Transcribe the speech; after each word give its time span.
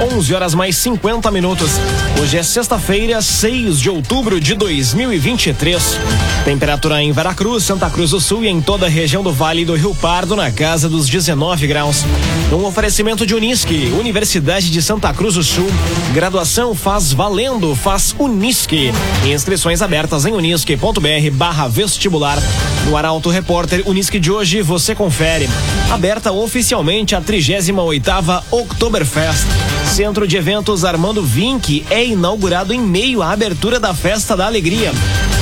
11 0.00 0.32
horas 0.32 0.54
mais 0.54 0.76
50 0.76 1.28
minutos. 1.32 1.72
Hoje 2.20 2.38
é 2.38 2.42
sexta-feira, 2.42 3.20
6 3.20 3.80
de 3.80 3.90
outubro 3.90 4.40
de 4.40 4.54
2023. 4.54 5.98
Temperatura 6.44 7.02
em 7.02 7.10
Veracruz, 7.10 7.64
Santa 7.64 7.90
Cruz 7.90 8.10
do 8.10 8.20
Sul 8.20 8.44
e 8.44 8.48
em 8.48 8.60
toda 8.60 8.86
a 8.86 8.88
região 8.88 9.24
do 9.24 9.32
Vale 9.32 9.64
do 9.64 9.74
Rio 9.74 9.92
Pardo 9.96 10.36
na 10.36 10.52
casa 10.52 10.88
dos 10.88 11.08
19 11.08 11.66
graus. 11.66 12.04
Um 12.52 12.64
oferecimento 12.64 13.26
de 13.26 13.34
Unisque, 13.34 13.92
Universidade 13.98 14.70
de 14.70 14.80
Santa 14.80 15.12
Cruz 15.12 15.34
do 15.34 15.42
Sul. 15.42 15.68
Graduação 16.14 16.76
faz 16.76 17.12
valendo, 17.12 17.74
faz 17.74 18.14
Unisque. 18.18 18.92
Inscrições 19.26 19.82
abertas 19.82 20.24
em 20.24 20.32
unisque.br 20.32 21.30
barra 21.32 21.66
vestibular. 21.66 22.38
No 22.86 22.96
Arauto 22.96 23.28
Repórter 23.28 23.82
Unisque 23.86 24.18
de 24.18 24.30
hoje 24.30 24.62
você 24.62 24.94
confere. 24.94 25.48
Aberta 25.90 26.32
oficialmente 26.32 27.14
a 27.14 27.20
38 27.20 27.78
oitava 27.80 28.44
Oktoberfest. 28.50 29.46
Centro 29.94 30.26
de 30.26 30.36
Eventos 30.36 30.84
Armando 30.84 31.22
Vink 31.22 31.84
é 31.90 32.04
inaugurado 32.04 32.72
em 32.72 32.80
meio 32.80 33.22
à 33.22 33.32
abertura 33.32 33.78
da 33.78 33.92
Festa 33.94 34.36
da 34.36 34.46
Alegria. 34.46 34.92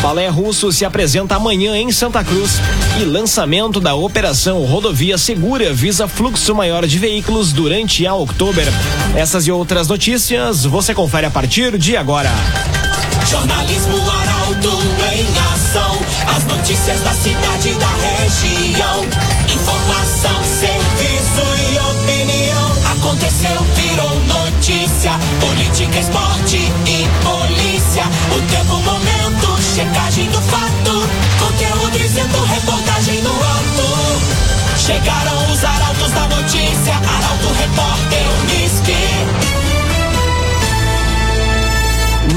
Balé 0.02 0.28
Russo 0.28 0.70
se 0.72 0.84
apresenta 0.84 1.36
amanhã 1.36 1.76
em 1.76 1.90
Santa 1.90 2.22
Cruz 2.22 2.60
e 3.00 3.04
lançamento 3.04 3.80
da 3.80 3.94
operação 3.94 4.64
Rodovia 4.64 5.18
Segura 5.18 5.72
visa 5.72 6.06
fluxo 6.06 6.54
maior 6.54 6.86
de 6.86 6.98
veículos 6.98 7.52
durante 7.52 8.06
a 8.06 8.14
Oktober. 8.14 8.66
Essas 9.14 9.46
e 9.46 9.50
outras 9.50 9.88
notícias 9.88 10.64
você 10.64 10.94
confere 10.94 11.26
a 11.26 11.30
partir 11.30 11.76
de 11.78 11.96
agora. 11.96 12.30
Jornalismo 13.28 13.96
Arauto 14.10 14.36
ação. 14.66 15.15
As 16.36 16.44
notícias 16.44 17.00
da 17.00 17.14
cidade 17.14 17.72
da 17.76 17.86
região. 17.86 19.06
Informação, 19.48 20.44
serviço 20.44 21.40
e 21.56 21.78
opinião. 21.78 22.72
Aconteceu, 22.92 23.58
virou 23.74 24.20
notícia. 24.20 25.12
Política, 25.40 25.98
esporte 25.98 26.58
e 26.58 27.08
polícia. 27.24 28.04
O 28.36 28.40
tempo, 28.50 28.76
momento, 28.82 29.62
checagem 29.74 30.28
do 30.28 30.42
fato. 30.42 31.08
Conteúdo 31.38 31.98
dizendo, 31.98 32.44
reportagem 32.44 33.22
no 33.22 33.30
ato. 33.30 34.76
Chegaram 34.76 35.50
os 35.50 35.64
arautos 35.64 36.10
da 36.12 36.28
notícia. 36.28 36.94
Arauto, 36.96 37.48
repórter, 37.58 38.26
Unisque. 38.42 39.15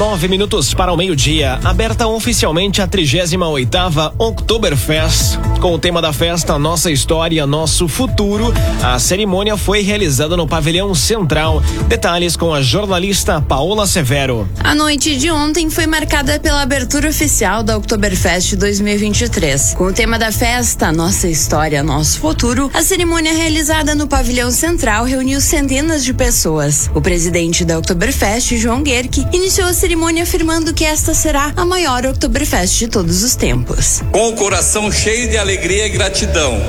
Nove 0.00 0.28
minutos 0.28 0.72
para 0.72 0.90
o 0.90 0.96
meio-dia. 0.96 1.60
Aberta 1.62 2.06
oficialmente 2.06 2.80
a 2.80 2.86
38 2.86 3.38
oitava 3.44 4.14
Oktoberfest. 4.16 5.38
Com 5.58 5.74
o 5.74 5.78
tema 5.78 6.00
da 6.00 6.10
festa 6.12 6.58
Nossa 6.58 6.90
História, 6.90 7.46
Nosso 7.46 7.86
Futuro, 7.86 8.52
a 8.82 8.98
cerimônia 8.98 9.58
foi 9.58 9.82
realizada 9.82 10.36
no 10.36 10.46
pavilhão 10.46 10.94
central. 10.94 11.62
Detalhes 11.86 12.34
com 12.34 12.54
a 12.54 12.62
jornalista 12.62 13.42
Paola 13.42 13.86
Severo. 13.86 14.48
A 14.64 14.74
noite 14.74 15.16
de 15.16 15.30
ontem 15.30 15.68
foi 15.68 15.86
marcada 15.86 16.40
pela 16.40 16.62
abertura 16.62 17.10
oficial 17.10 17.62
da 17.62 17.76
Oktoberfest 17.76 18.56
2023. 18.56 19.74
Com 19.74 19.84
o 19.84 19.92
tema 19.92 20.18
da 20.18 20.32
festa 20.32 20.90
Nossa 20.92 21.28
História, 21.28 21.82
Nosso 21.82 22.20
Futuro, 22.20 22.70
a 22.72 22.82
cerimônia 22.82 23.34
realizada 23.34 23.94
no 23.94 24.08
pavilhão 24.08 24.50
central 24.50 25.04
reuniu 25.04 25.42
centenas 25.42 26.04
de 26.04 26.14
pessoas. 26.14 26.90
O 26.94 27.02
presidente 27.02 27.66
da 27.66 27.78
Oktoberfest, 27.78 28.56
João 28.56 28.82
Guerque, 28.82 29.26
iniciou 29.32 29.68
a 29.68 29.74
cerimônia 29.74 30.22
afirmando 30.22 30.72
que 30.72 30.84
esta 30.84 31.12
será 31.12 31.52
a 31.54 31.66
maior 31.66 32.06
Oktoberfest 32.06 32.78
de 32.78 32.88
todos 32.88 33.22
os 33.22 33.34
tempos. 33.34 34.02
Com 34.10 34.28
o 34.28 34.36
coração 34.36 34.90
cheio 34.90 35.28
de 35.28 35.36
alegria 35.40 35.86
e 35.86 35.88
gratidão, 35.88 36.60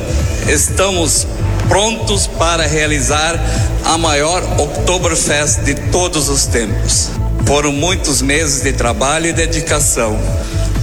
estamos 0.48 1.28
prontos 1.68 2.26
para 2.26 2.66
realizar 2.66 3.38
a 3.84 3.98
maior 3.98 4.42
Oktoberfest 4.58 5.62
de 5.64 5.76
todos 5.92 6.30
os 6.30 6.46
tempos. 6.46 7.10
Foram 7.46 7.74
muitos 7.74 8.22
meses 8.22 8.62
de 8.62 8.72
trabalho 8.72 9.28
e 9.28 9.34
dedicação. 9.34 10.18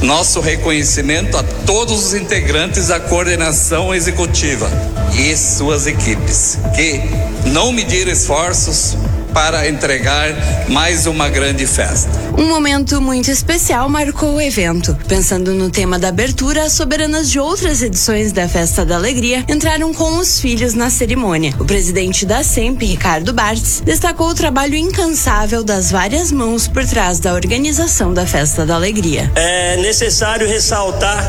Nosso 0.02 0.40
reconhecimento 0.40 1.36
a 1.36 1.42
todos 1.42 2.06
os 2.06 2.14
integrantes 2.14 2.88
da 2.88 3.00
coordenação 3.00 3.94
executiva 3.94 4.70
e 5.14 5.34
suas 5.36 5.86
equipes, 5.86 6.58
que 6.76 7.00
não 7.46 7.72
mediram 7.72 8.12
esforços 8.12 8.96
para 9.38 9.68
entregar 9.68 10.34
mais 10.68 11.06
uma 11.06 11.28
grande 11.28 11.64
festa. 11.64 12.10
Um 12.36 12.48
momento 12.48 13.00
muito 13.00 13.30
especial 13.30 13.88
marcou 13.88 14.34
o 14.34 14.40
evento. 14.40 14.98
Pensando 15.06 15.54
no 15.54 15.70
tema 15.70 15.96
da 15.96 16.08
abertura, 16.08 16.64
as 16.64 16.72
soberanas 16.72 17.30
de 17.30 17.38
outras 17.38 17.80
edições 17.80 18.32
da 18.32 18.48
Festa 18.48 18.84
da 18.84 18.96
Alegria 18.96 19.44
entraram 19.48 19.94
com 19.94 20.18
os 20.18 20.40
filhos 20.40 20.74
na 20.74 20.90
cerimônia. 20.90 21.54
O 21.60 21.64
presidente 21.64 22.26
da 22.26 22.42
SEMP, 22.42 22.84
Ricardo 22.84 23.32
Bartz, 23.32 23.80
destacou 23.80 24.30
o 24.30 24.34
trabalho 24.34 24.74
incansável 24.74 25.62
das 25.62 25.92
várias 25.92 26.32
mãos 26.32 26.66
por 26.66 26.84
trás 26.84 27.20
da 27.20 27.32
organização 27.32 28.12
da 28.12 28.26
Festa 28.26 28.66
da 28.66 28.74
Alegria. 28.74 29.30
É 29.36 29.76
necessário 29.76 30.48
ressaltar 30.48 31.24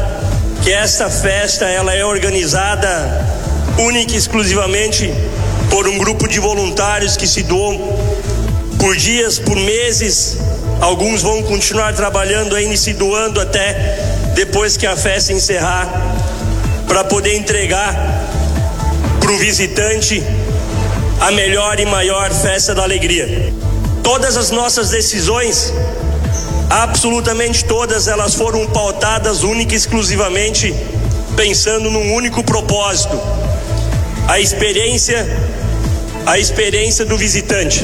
que 0.64 0.72
esta 0.72 1.12
festa 1.12 1.66
ela 1.66 1.94
é 1.94 2.04
organizada 2.04 2.90
única 3.78 4.14
e 4.14 4.18
exclusivamente 4.18 5.14
por 5.70 5.88
um 5.88 5.98
grupo 5.98 6.28
de 6.28 6.40
voluntários 6.40 7.16
que 7.16 7.28
se 7.28 7.44
doam 7.44 7.78
por 8.80 8.96
dias, 8.96 9.40
por 9.40 9.56
meses. 9.56 10.38
Alguns 10.82 11.22
vão 11.22 11.44
continuar 11.44 11.94
trabalhando 11.94 12.56
ainda 12.56 12.74
e 12.74 12.78
se 12.78 12.94
doando 12.94 13.40
até 13.40 13.74
depois 14.34 14.78
que 14.78 14.88
a 14.88 14.96
festa 14.96 15.34
encerrar, 15.34 15.88
para 16.88 17.04
poder 17.04 17.36
entregar 17.36 17.94
para 19.20 19.32
o 19.32 19.38
visitante 19.38 20.24
a 21.20 21.32
melhor 21.32 21.80
e 21.80 21.86
maior 21.86 22.32
festa 22.32 22.74
da 22.74 22.84
alegria. 22.84 23.54
Todas 24.02 24.38
as 24.38 24.50
nossas 24.50 24.90
decisões, 24.90 25.74
absolutamente 26.70 27.66
todas, 27.66 28.08
elas 28.08 28.34
foram 28.34 28.66
pautadas 28.68 29.44
única 29.44 29.74
e 29.74 29.78
exclusivamente 29.78 30.74
pensando 31.36 31.92
num 31.92 32.14
único 32.14 32.44
propósito: 32.44 33.20
a 34.28 34.40
experiência 34.40 35.28
a 36.30 36.38
experiência 36.38 37.04
do 37.06 37.18
visitante. 37.18 37.84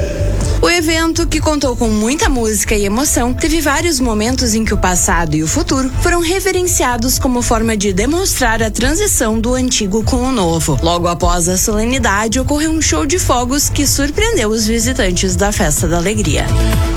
O 0.62 0.70
evento, 0.70 1.28
que 1.28 1.40
contou 1.40 1.76
com 1.76 1.90
muita 1.90 2.30
música 2.30 2.76
e 2.76 2.86
emoção, 2.86 3.34
teve 3.34 3.62
vários 3.62 4.00
momentos 4.00 4.56
em 4.56 4.66
que 4.66 4.74
o 4.74 4.78
passado 4.78 5.36
e 5.36 5.44
o 5.44 5.48
futuro 5.48 5.92
foram 6.02 6.22
reverenciados 6.22 7.20
como 7.20 7.42
forma 7.42 7.78
de 7.78 7.94
demonstrar 7.94 8.64
a 8.64 8.72
transição 8.72 9.40
do 9.40 9.54
antigo 9.54 10.04
com 10.04 10.18
o 10.18 10.32
novo. 10.32 10.80
Logo 10.82 11.08
após 11.08 11.48
a 11.48 11.58
solenidade, 11.58 12.40
ocorreu 12.40 12.72
um 12.72 12.82
show 12.82 13.06
de 13.06 13.20
fogos 13.20 13.70
que 13.70 13.86
surpreendeu 13.86 14.50
os 14.50 14.66
visitantes 14.66 15.36
da 15.36 15.52
Festa 15.52 15.88
da 15.88 15.98
Alegria. 15.98 16.46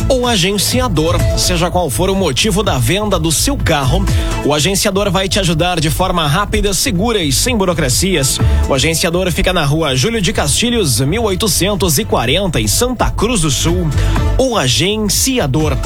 O 0.08 0.26
agenciador, 0.26 1.16
seja 1.36 1.70
qual 1.70 1.90
for 1.90 2.08
o 2.08 2.14
motivo 2.14 2.62
da 2.62 2.78
venda 2.78 3.18
do 3.18 3.30
seu 3.30 3.58
carro, 3.58 4.02
o 4.44 4.54
agenciador 4.54 5.10
vai 5.10 5.28
te 5.28 5.38
ajudar 5.38 5.78
de 5.78 5.90
forma 5.90 6.26
rápida, 6.26 6.72
segura 6.72 7.22
e 7.22 7.30
sem 7.30 7.54
burocracias. 7.54 8.38
O 8.68 8.74
agenciador 8.74 9.30
fica 9.30 9.52
na 9.52 9.66
rua 9.66 9.94
Júlio 9.94 10.22
de 10.22 10.32
Castilhos, 10.32 11.00
1840, 11.00 12.58
em 12.58 12.66
Santa 12.66 13.10
Cruz 13.10 13.42
do 13.42 13.47
Sul. 13.50 13.88
O 14.38 14.56
agenciador. 14.56 15.76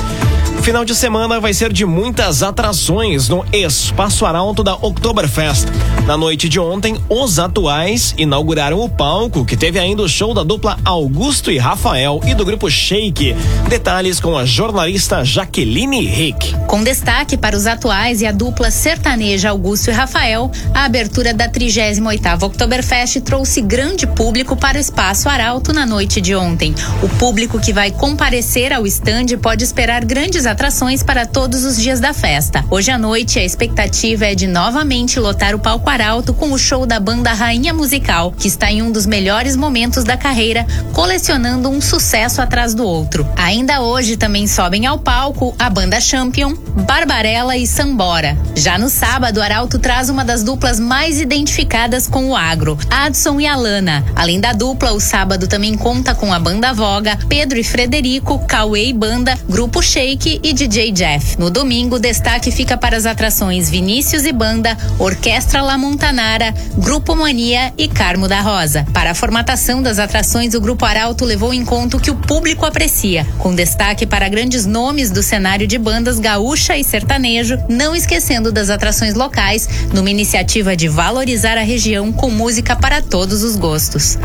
Final 0.63 0.85
de 0.85 0.95
semana 0.95 1.41
vai 1.41 1.53
ser 1.53 1.73
de 1.73 1.85
muitas 1.85 2.41
atrações 2.41 3.29
no 3.29 3.45
Espaço 3.53 4.25
Arauto 4.25 4.63
da 4.63 4.75
Oktoberfest. 4.75 5.67
Na 6.07 6.17
noite 6.17 6.49
de 6.49 6.61
ontem, 6.61 6.97
os 7.09 7.41
atuais 7.41 8.15
inauguraram 8.17 8.79
o 8.79 8.89
palco, 8.89 9.45
que 9.45 9.57
teve 9.57 9.81
ainda 9.81 10.03
o 10.03 10.09
show 10.09 10.33
da 10.33 10.45
dupla 10.45 10.79
Augusto 10.85 11.51
e 11.51 11.59
Rafael 11.59 12.21
e 12.25 12.33
do 12.33 12.45
grupo 12.45 12.71
Shake. 12.71 13.35
Detalhes 13.69 14.21
com 14.21 14.39
a 14.39 14.45
jornalista 14.45 15.25
Jaqueline 15.25 16.07
Rick. 16.07 16.55
Com 16.69 16.85
destaque 16.85 17.37
para 17.37 17.57
os 17.57 17.67
atuais 17.67 18.21
e 18.21 18.27
a 18.27 18.33
dupla 18.33 18.71
sertaneja 18.71 19.51
Augusto 19.51 19.91
e 19.91 19.93
Rafael, 19.93 20.49
a 20.73 20.85
abertura 20.85 21.35
da 21.35 21.49
38ª 21.49 22.41
Oktoberfest 22.41 23.21
trouxe 23.23 23.61
grande 23.61 24.07
público 24.07 24.57
para 24.57 24.79
o 24.79 24.81
Espaço 24.81 25.29
Arauto 25.29 25.73
na 25.73 25.85
noite 25.85 26.21
de 26.21 26.37
ontem. 26.37 26.73
O 27.03 27.09
público 27.09 27.59
que 27.59 27.73
vai 27.73 27.91
comparecer 27.91 28.73
ao 28.73 28.87
estande 28.87 29.37
pode 29.37 29.65
esperar 29.65 30.05
grandes 30.05 30.47
atrações 30.53 31.03
para 31.03 31.25
todos 31.25 31.65
os 31.65 31.79
dias 31.79 31.99
da 31.99 32.13
festa. 32.13 32.63
Hoje 32.71 32.91
à 32.91 32.99
noite, 32.99 33.39
a 33.39 33.45
expectativa 33.45 34.27
é 34.27 34.35
de 34.35 34.47
novamente 34.47 35.19
lotar 35.19 35.55
o 35.55 35.59
palco 35.59 35.89
Arauto 35.89 36.35
com 36.35 36.53
o 36.53 36.59
show 36.59 36.85
da 36.85 37.01
banda 37.01 37.33
Rainha 37.33 37.73
Musical, 37.73 38.33
que 38.33 38.49
está 38.49 38.71
em 38.71 38.83
um 38.83 38.93
dos 38.93 39.07
melhores 39.07 39.57
momentos 39.57 40.05
da 40.05 40.15
carreira, 40.15 40.67
colecionando 40.93 41.71
um 41.71 41.81
sucesso 41.81 42.43
atrás 42.43 42.75
do 42.75 42.85
outro. 42.85 43.27
Ainda 43.35 43.81
hoje 43.81 44.17
também 44.19 44.47
sobem 44.47 44.85
ao 44.85 44.99
palco 44.99 45.55
a 45.59 45.71
banda 45.71 46.01
Champion, 46.01 46.55
Barbarella 46.87 47.57
e 47.57 47.67
Sambora. 47.67 48.37
Já 48.55 48.77
no 48.77 48.91
sábado, 48.91 49.41
Arauto 49.41 49.79
traz 49.79 50.11
uma 50.11 50.25
das 50.25 50.43
duplas 50.45 50.79
mais 50.79 51.19
identificadas 51.19 52.07
com 52.07 52.29
o 52.29 52.37
agro, 52.37 52.79
Adson 52.91 53.41
e 53.41 53.47
Alana. 53.47 54.05
Além 54.15 54.39
da 54.39 54.53
dupla, 54.53 54.93
o 54.93 55.01
sábado 55.01 55.49
também 55.49 55.77
conta 55.79 56.15
com 56.15 56.31
a 56.31 56.39
banda 56.39 56.75
Voga, 56.75 57.19
Pedro 57.27 57.59
e 57.59 57.65
Frederico, 57.65 58.39
Cauê 58.47 58.89
e 58.89 58.93
Banda, 58.93 59.39
Grupo 59.49 59.83
Shake 59.83 60.42
e 60.43 60.53
DJ 60.53 60.91
Jeff. 60.93 61.39
No 61.39 61.51
domingo, 61.51 61.99
destaque 61.99 62.51
fica 62.51 62.77
para 62.77 62.97
as 62.97 63.07
atrações 63.07 63.71
Vinícius 63.71 64.25
e 64.25 64.33
Banda, 64.33 64.77
Orquestra 64.99 65.63
La 65.63 65.79
Montanara, 65.79 66.53
Grupo 66.77 67.15
Mania 67.15 67.73
e 67.79 67.87
Carmo 67.87 68.27
da 68.27 68.41
Rosa. 68.41 68.87
Para 68.93 69.13
a 69.13 69.15
formatação 69.15 69.83
das 69.83 69.99
atrações, 69.99 70.55
o 70.55 70.61
Grupo 70.61 70.85
Arauto 70.85 71.25
levou 71.25 71.55
em 71.55 71.65
conta 71.65 71.97
o 71.97 72.01
que 72.01 72.11
o 72.11 72.17
público 72.17 72.67
aprecia, 72.67 73.27
com 73.39 73.55
destaque 73.55 74.07
para 74.07 74.29
grandes 74.29 74.67
nomes 74.67 75.11
do 75.11 75.23
cenário 75.23 75.67
de 75.67 75.79
bandas 75.79 76.19
gaúcha 76.19 76.77
e 76.77 76.83
sertanejo, 76.83 77.59
não 77.69 77.95
esquecendo 77.95 78.51
das 78.51 78.71
atrações 78.71 79.15
locais, 79.15 79.69
numa 79.93 80.11
iniciativa 80.11 80.77
de 80.77 80.89
valorizar 80.89 81.57
a 81.57 81.63
região 81.63 82.13
com 82.13 82.31
música 82.31 82.75
para 82.75 83.01
todos 83.01 83.43
os 83.43 83.57
gostos. 83.57 84.19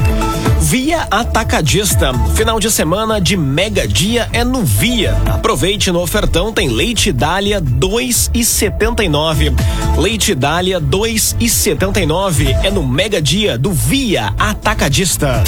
Via 0.59 1.07
Atacadista. 1.11 2.11
Final 2.35 2.59
de 2.59 2.71
semana 2.71 3.21
de 3.21 3.37
mega 3.37 3.87
dia 3.87 4.27
é 4.33 4.43
no 4.43 4.63
Via. 4.63 5.15
Aproveite 5.27 5.91
no 5.91 6.06
ofertão, 6.07 6.53
tem 6.53 6.69
leite 6.69 7.11
Dália 7.11 7.61
2,79. 7.61 9.53
Leite 9.97 10.33
Dália 10.33 10.79
2,79 10.79 12.47
é 12.63 12.71
no 12.71 12.87
mega 12.87 13.21
dia 13.21 13.57
do 13.57 13.73
Via 13.73 14.33
Atacadista. 14.39 15.43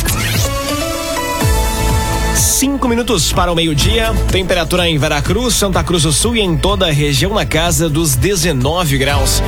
Cinco 2.39 2.87
minutos 2.87 3.33
para 3.33 3.51
o 3.51 3.55
meio-dia. 3.55 4.13
Temperatura 4.31 4.87
em 4.87 4.97
Veracruz, 4.97 5.55
Santa 5.55 5.83
Cruz 5.83 6.03
do 6.03 6.13
Sul 6.13 6.37
e 6.37 6.39
em 6.39 6.55
toda 6.55 6.87
a 6.87 6.91
região 6.91 7.33
na 7.33 7.45
casa 7.45 7.89
dos 7.89 8.15
19 8.15 8.97
graus. 8.97 9.43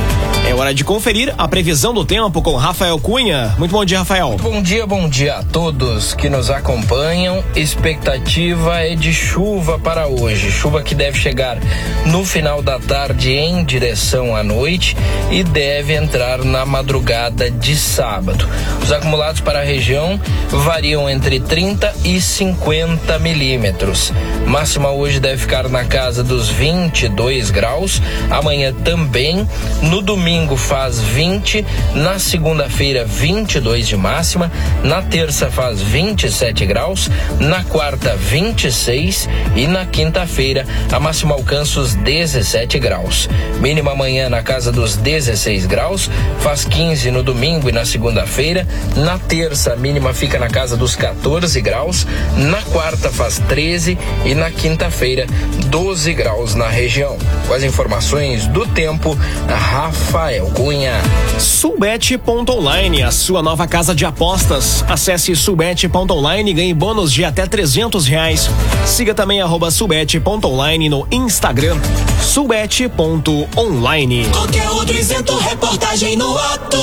É 0.46 0.54
hora 0.54 0.74
de 0.74 0.84
conferir 0.84 1.32
a 1.38 1.48
previsão 1.48 1.94
do 1.94 2.04
tempo 2.04 2.42
com 2.42 2.54
Rafael 2.56 2.98
Cunha. 2.98 3.54
Muito 3.56 3.70
bom 3.70 3.82
dia, 3.84 4.00
Rafael. 4.00 4.36
Bom 4.42 4.60
dia, 4.60 4.86
bom 4.86 5.08
dia 5.08 5.36
a 5.36 5.42
todos 5.42 6.12
que 6.12 6.28
nos 6.28 6.50
acompanham. 6.50 7.42
Expectativa 7.56 8.80
é 8.80 8.94
de 8.94 9.14
chuva 9.14 9.78
para 9.78 10.08
hoje. 10.08 10.50
Chuva 10.50 10.82
que 10.82 10.94
deve 10.94 11.18
chegar 11.18 11.58
no 12.04 12.26
final 12.26 12.60
da 12.60 12.78
tarde 12.78 13.32
em 13.32 13.64
direção 13.64 14.36
à 14.36 14.42
noite 14.42 14.96
e 15.30 15.42
deve 15.42 15.94
entrar 15.94 16.44
na 16.44 16.66
madrugada 16.66 17.50
de 17.50 17.74
sábado. 17.74 18.46
Os 18.82 18.92
acumulados 18.92 19.40
para 19.40 19.60
a 19.60 19.64
região 19.64 20.20
variam 20.50 21.08
entre 21.08 21.40
30 21.40 21.94
e 22.04 22.20
50 22.20 22.81
milímetros. 23.20 24.12
Máxima 24.46 24.90
hoje 24.90 25.20
deve 25.20 25.38
ficar 25.38 25.68
na 25.68 25.84
casa 25.84 26.22
dos 26.22 26.48
22 26.48 27.50
graus. 27.50 28.00
Amanhã 28.30 28.72
também. 28.72 29.48
No 29.82 30.00
domingo 30.00 30.22
domingo 30.22 30.56
faz 30.56 31.00
20, 31.00 31.64
na 31.94 32.18
segunda-feira 32.18 33.04
22 33.04 33.88
de 33.88 33.96
máxima, 33.96 34.50
na 34.82 35.02
terça 35.02 35.50
faz 35.50 35.80
27 35.80 36.64
graus, 36.64 37.10
na 37.40 37.64
quarta 37.64 38.16
26 38.16 39.28
e 39.56 39.66
na 39.66 39.84
quinta-feira 39.84 40.66
a 40.90 41.00
máxima 41.00 41.34
alcança 41.34 41.80
os 41.80 41.94
17 41.94 42.78
graus. 42.78 43.28
Mínima 43.60 43.92
amanhã 43.92 44.28
na 44.28 44.42
casa 44.42 44.70
dos 44.70 44.96
16 44.96 45.66
graus, 45.66 46.10
faz 46.40 46.64
15 46.64 47.10
no 47.10 47.22
domingo 47.22 47.68
e 47.68 47.72
na 47.72 47.84
segunda-feira, 47.84 48.66
na 48.96 49.18
terça 49.18 49.72
a 49.72 49.76
mínima 49.76 50.14
fica 50.14 50.38
na 50.38 50.48
casa 50.48 50.76
dos 50.76 50.94
14 50.94 51.60
graus, 51.60 52.06
na 52.36 52.62
quarta 52.72 53.10
faz 53.10 53.38
13 53.48 53.98
e 54.24 54.34
na 54.34 54.50
quinta-feira 54.50 55.26
12 55.66 56.12
graus 56.14 56.54
na 56.54 56.68
região. 56.68 57.16
Com 57.46 57.54
as 57.54 57.62
informações 57.62 58.46
do 58.46 58.66
tempo, 58.66 59.16
Rafa 59.46 60.12
Rafael 60.12 60.46
Cunha. 60.54 61.00
Sulbet.online, 61.38 63.02
a 63.02 63.10
sua 63.10 63.42
nova 63.42 63.66
casa 63.66 63.94
de 63.94 64.04
apostas. 64.04 64.84
Acesse 64.88 65.34
sulbet.online 65.34 66.50
e 66.50 66.54
ganhe 66.54 66.74
bônus 66.74 67.12
de 67.12 67.24
até 67.24 67.46
trezentos 67.46 68.06
reais. 68.06 68.50
Siga 68.86 69.14
também 69.14 69.40
arroba 69.40 69.70
sulbet.online 69.70 70.88
no 70.88 71.06
Instagram. 71.10 71.78
Sulbet.online. 72.22 74.28
Conteúdo 74.32 74.92
isento, 74.92 75.36
reportagem 75.38 76.16
no 76.16 76.38
ato. 76.38 76.78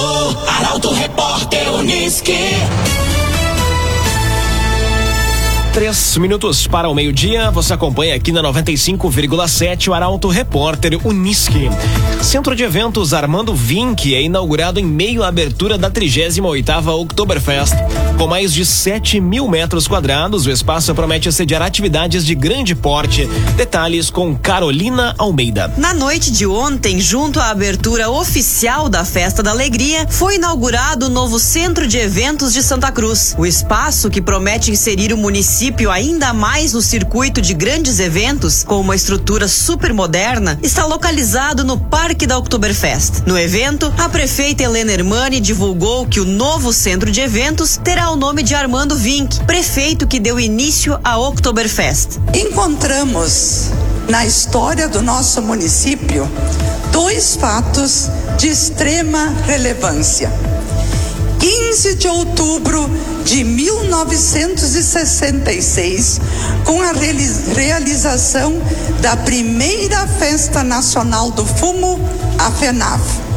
Arauto 0.58 0.92
Repórter 0.92 1.72
Uniski. 1.74 2.56
Três 5.74 6.18
minutos 6.18 6.66
para 6.66 6.90
o 6.90 6.96
meio-dia, 6.96 7.52
você 7.52 7.74
acompanha 7.74 8.16
aqui 8.16 8.32
na 8.32 8.42
95,7 8.42 9.88
o 9.88 9.94
Arauto 9.94 10.28
Repórter 10.28 11.00
Uniski. 11.06 11.70
Centro 12.22 12.56
de 12.56 12.64
Eventos 12.64 13.14
Armando 13.14 13.54
Vink 13.54 14.14
é 14.14 14.22
inaugurado 14.22 14.80
em 14.80 14.86
meio 14.86 15.24
à 15.24 15.28
abertura 15.28 15.78
da 15.78 15.90
38ª 15.90 16.88
Oktoberfest. 16.88 17.76
Com 18.20 18.28
mais 18.28 18.52
de 18.52 18.66
7 18.66 19.22
mil 19.22 19.48
metros 19.48 19.88
quadrados, 19.88 20.46
o 20.46 20.52
espaço 20.52 20.94
promete 20.94 21.32
sediar 21.32 21.62
atividades 21.62 22.26
de 22.26 22.36
grande 22.36 22.76
porte. 22.76 23.26
Detalhes 23.56 24.10
com 24.10 24.36
Carolina 24.36 25.16
Almeida. 25.18 25.74
Na 25.78 25.94
noite 25.94 26.30
de 26.30 26.46
ontem, 26.46 27.00
junto 27.00 27.40
à 27.40 27.50
abertura 27.50 28.10
oficial 28.10 28.90
da 28.90 29.06
Festa 29.06 29.42
da 29.42 29.52
Alegria, 29.52 30.06
foi 30.10 30.36
inaugurado 30.36 31.06
o 31.06 31.10
novo 31.10 31.40
Centro 31.40 31.88
de 31.88 31.98
Eventos 31.98 32.52
de 32.52 32.62
Santa 32.62 32.92
Cruz. 32.92 33.36
O 33.38 33.46
espaço 33.46 34.10
que 34.10 34.22
promete 34.22 34.70
inserir 34.70 35.14
o 35.14 35.18
município 35.18 35.90
ainda 35.90 36.34
mais 36.34 36.74
no 36.74 36.82
circuito 36.82 37.42
de 37.42 37.54
grandes 37.54 38.02
eventos, 38.02 38.66
com 38.66 38.82
uma 38.82 38.98
estrutura 38.98 39.48
super 39.48 39.94
moderna, 39.94 40.60
está 40.62 40.86
localizado 40.86 41.64
no 41.64 41.80
Parque 41.80 42.28
da 42.28 42.38
Oktoberfest. 42.38 43.24
No 43.26 43.40
evento, 43.40 43.90
a 43.98 44.10
prefeita 44.10 44.64
Helena 44.64 44.92
Hermani 44.92 45.40
divulgou 45.40 46.06
que 46.06 46.20
o 46.20 46.26
novo 46.26 46.74
centro 46.74 47.10
de 47.10 47.22
eventos 47.22 47.78
terá 47.82 48.09
o 48.12 48.16
nome 48.16 48.42
de 48.42 48.56
Armando 48.56 48.96
Vink, 48.96 49.44
prefeito 49.44 50.08
que 50.08 50.20
deu 50.20 50.40
início 50.40 51.00
à 51.04 51.20
Oktoberfest. 51.20 52.18
Encontramos 52.34 53.70
na 54.08 54.26
história 54.26 54.88
do 54.88 55.04
nosso 55.04 55.44
município 55.44 56.28
dois 56.92 57.36
fatos 57.36 58.10
de 58.38 58.48
extrema 58.48 59.30
relevância. 59.46 60.32
15 61.40 61.94
de 61.96 62.08
outubro 62.08 62.90
de 63.24 63.44
1966, 63.44 66.20
com 66.66 66.82
a 66.82 66.94
realização 67.54 68.60
da 69.02 69.16
primeira 69.18 70.08
Festa 70.08 70.64
Nacional 70.64 71.30
do 71.30 71.46
Fumo, 71.46 72.00
a 72.40 72.50
FENAF. 72.50 73.29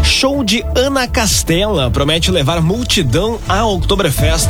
Show 0.04 0.44
de 0.44 0.62
Ana 0.76 1.08
Castela 1.08 1.90
promete 1.90 2.30
levar 2.32 2.62
multidão 2.62 3.40
à 3.48 3.66
Oktoberfest. 3.66 4.50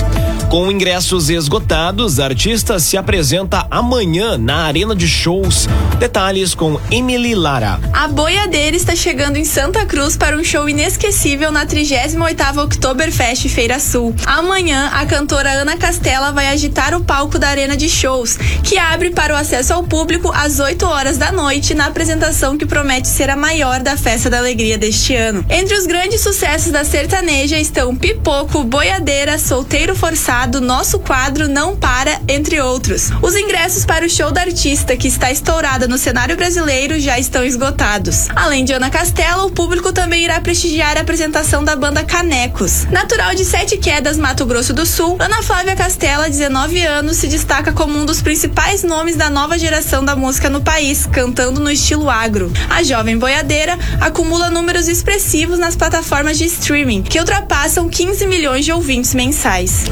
Com 0.49 0.71
ingressos 0.71 1.29
esgotados, 1.29 2.19
a 2.19 2.25
artista 2.25 2.79
se 2.79 2.97
apresenta 2.97 3.67
amanhã 3.69 4.35
na 4.35 4.63
Arena 4.63 4.95
de 4.95 5.07
Shows. 5.07 5.67
Detalhes 5.99 6.55
com 6.55 6.79
Emily 6.89 7.35
Lara. 7.35 7.79
A 7.93 8.07
boiadeira 8.07 8.75
está 8.75 8.95
chegando 8.95 9.37
em 9.37 9.45
Santa 9.45 9.85
Cruz 9.85 10.17
para 10.17 10.35
um 10.35 10.43
show 10.43 10.67
inesquecível 10.67 11.51
na 11.51 11.67
38ª 11.67 12.63
Oktoberfest 12.63 13.47
Feira 13.49 13.79
Sul. 13.79 14.15
Amanhã, 14.25 14.89
a 14.91 15.05
cantora 15.05 15.51
Ana 15.51 15.77
Castela 15.77 16.31
vai 16.31 16.47
agitar 16.47 16.95
o 16.95 17.01
palco 17.01 17.37
da 17.37 17.49
Arena 17.49 17.77
de 17.77 17.87
Shows, 17.87 18.37
que 18.63 18.79
abre 18.79 19.11
para 19.11 19.35
o 19.35 19.37
acesso 19.37 19.73
ao 19.73 19.83
público 19.83 20.31
às 20.33 20.59
8 20.59 20.83
horas 20.87 21.19
da 21.19 21.31
noite 21.31 21.75
na 21.75 21.85
apresentação 21.85 22.57
que 22.57 22.65
promete 22.65 23.07
ser 23.07 23.29
a 23.29 23.35
maior 23.35 23.81
da 23.81 23.95
Festa 23.95 24.31
da 24.31 24.38
Alegria 24.39 24.77
deste 24.77 25.15
ano. 25.15 25.45
Entre 25.49 25.75
os 25.75 25.85
grandes 25.85 26.21
sucessos 26.21 26.71
da 26.71 26.83
sertaneja 26.83 27.59
estão 27.59 27.95
Pipoco, 27.95 28.63
Boiadeira, 28.63 29.37
Solteiro 29.37 29.95
Forçado, 29.95 30.59
nosso 30.59 30.99
quadro 30.99 31.47
Não 31.47 31.75
Para, 31.75 32.19
entre 32.27 32.59
outros. 32.59 33.09
Os 33.21 33.35
ingressos 33.35 33.85
para 33.85 34.05
o 34.05 34.09
show 34.09 34.31
da 34.31 34.41
artista, 34.41 34.97
que 34.97 35.07
está 35.07 35.31
estourada 35.31 35.87
no 35.87 35.97
cenário 35.97 36.35
brasileiro, 36.35 36.99
já 36.99 37.19
estão 37.19 37.43
esgotados. 37.43 38.27
Além 38.35 38.65
de 38.65 38.73
Ana 38.73 38.89
Castela, 38.89 39.45
o 39.45 39.51
público 39.51 39.93
também 39.93 40.23
irá 40.23 40.39
prestigiar 40.39 40.97
a 40.97 41.01
apresentação 41.01 41.63
da 41.63 41.75
banda 41.75 42.03
Canecos. 42.03 42.85
Natural 42.85 43.35
de 43.35 43.43
Sete 43.43 43.77
Quedas, 43.77 44.17
Mato 44.17 44.45
Grosso 44.45 44.73
do 44.73 44.85
Sul, 44.85 45.17
Ana 45.19 45.43
Flávia 45.43 45.75
Castela, 45.75 46.29
19 46.29 46.81
anos, 46.81 47.17
se 47.17 47.27
destaca 47.27 47.73
como 47.73 47.99
um 47.99 48.05
dos 48.05 48.21
principais 48.21 48.83
nomes 48.83 49.15
da 49.15 49.29
nova 49.29 49.59
geração 49.59 50.03
da 50.03 50.15
música 50.15 50.49
no 50.49 50.61
país, 50.61 51.05
cantando 51.05 51.59
no 51.59 51.69
estilo 51.69 52.09
agro. 52.09 52.51
A 52.69 52.81
jovem 52.83 53.17
boiadeira 53.17 53.77
acumula 53.99 54.28
números 54.51 54.87
expressivos 54.87 55.57
nas 55.57 55.75
plataformas 55.75 56.37
de 56.37 56.45
streaming, 56.45 57.01
que 57.01 57.19
ultrapassam 57.19 57.89
15 57.89 58.27
milhões 58.27 58.63
de 58.63 58.71
ouvintes 58.71 59.15
mensais. 59.15 59.85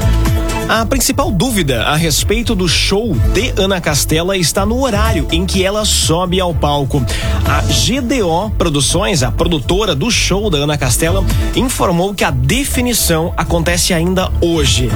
A 0.68 0.84
principal 0.84 1.30
dúvida 1.30 1.84
a 1.84 1.96
respeito 1.96 2.54
do 2.54 2.68
show 2.68 3.14
de 3.32 3.54
Ana 3.56 3.80
Castela 3.80 4.36
está 4.36 4.66
no 4.66 4.82
horário 4.82 5.26
em 5.32 5.46
que 5.46 5.64
ela 5.64 5.82
sobe 5.86 6.38
ao 6.38 6.54
palco. 6.54 7.02
A 7.46 7.62
GDO 7.62 8.50
Produções, 8.50 9.22
a 9.22 9.32
produtora 9.32 9.94
do 9.94 10.10
show 10.10 10.50
da 10.50 10.58
Ana 10.58 10.76
Castela, 10.76 11.24
informou 11.56 12.12
que 12.12 12.22
a 12.22 12.30
definição 12.30 13.32
acontece 13.34 13.94
ainda 13.94 14.30
hoje. 14.42 14.90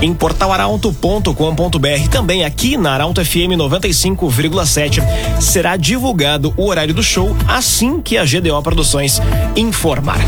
Em 0.00 0.14
portalaralto.com.br, 0.14 2.08
também 2.08 2.44
aqui 2.44 2.76
na 2.76 2.92
Arauto 2.92 3.24
FM 3.24 3.58
95,7, 3.58 5.02
será 5.40 5.76
divulgado 5.76 6.54
o 6.56 6.68
horário 6.68 6.94
do 6.94 7.02
show 7.02 7.36
assim 7.48 8.00
que 8.00 8.16
a 8.16 8.24
GDO 8.24 8.62
Produções 8.62 9.20
informar. 9.56 10.20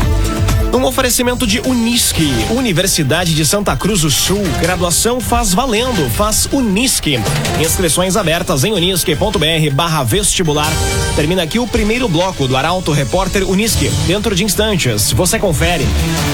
Um 0.71 0.83
oferecimento 0.83 1.47
de 1.47 1.59
Unisque, 1.61 2.29
Universidade 2.51 3.33
de 3.33 3.43
Santa 3.43 3.75
Cruz 3.75 4.01
do 4.01 4.11
Sul. 4.11 4.41
Graduação 4.61 5.19
faz 5.19 5.51
valendo, 5.51 6.07
faz 6.11 6.47
Unisque. 6.51 7.19
Inscrições 7.59 8.15
abertas 8.15 8.63
em 8.63 8.71
unisque.br 8.73 9.73
barra 9.73 10.03
vestibular. 10.03 10.71
Termina 11.15 11.41
aqui 11.41 11.57
o 11.57 11.67
primeiro 11.67 12.07
bloco 12.07 12.47
do 12.47 12.55
Arauto 12.55 12.91
Repórter 12.91 13.49
Unisque. 13.49 13.89
Dentro 14.05 14.35
de 14.35 14.43
instantes, 14.43 15.11
você 15.11 15.39
confere. 15.39 15.85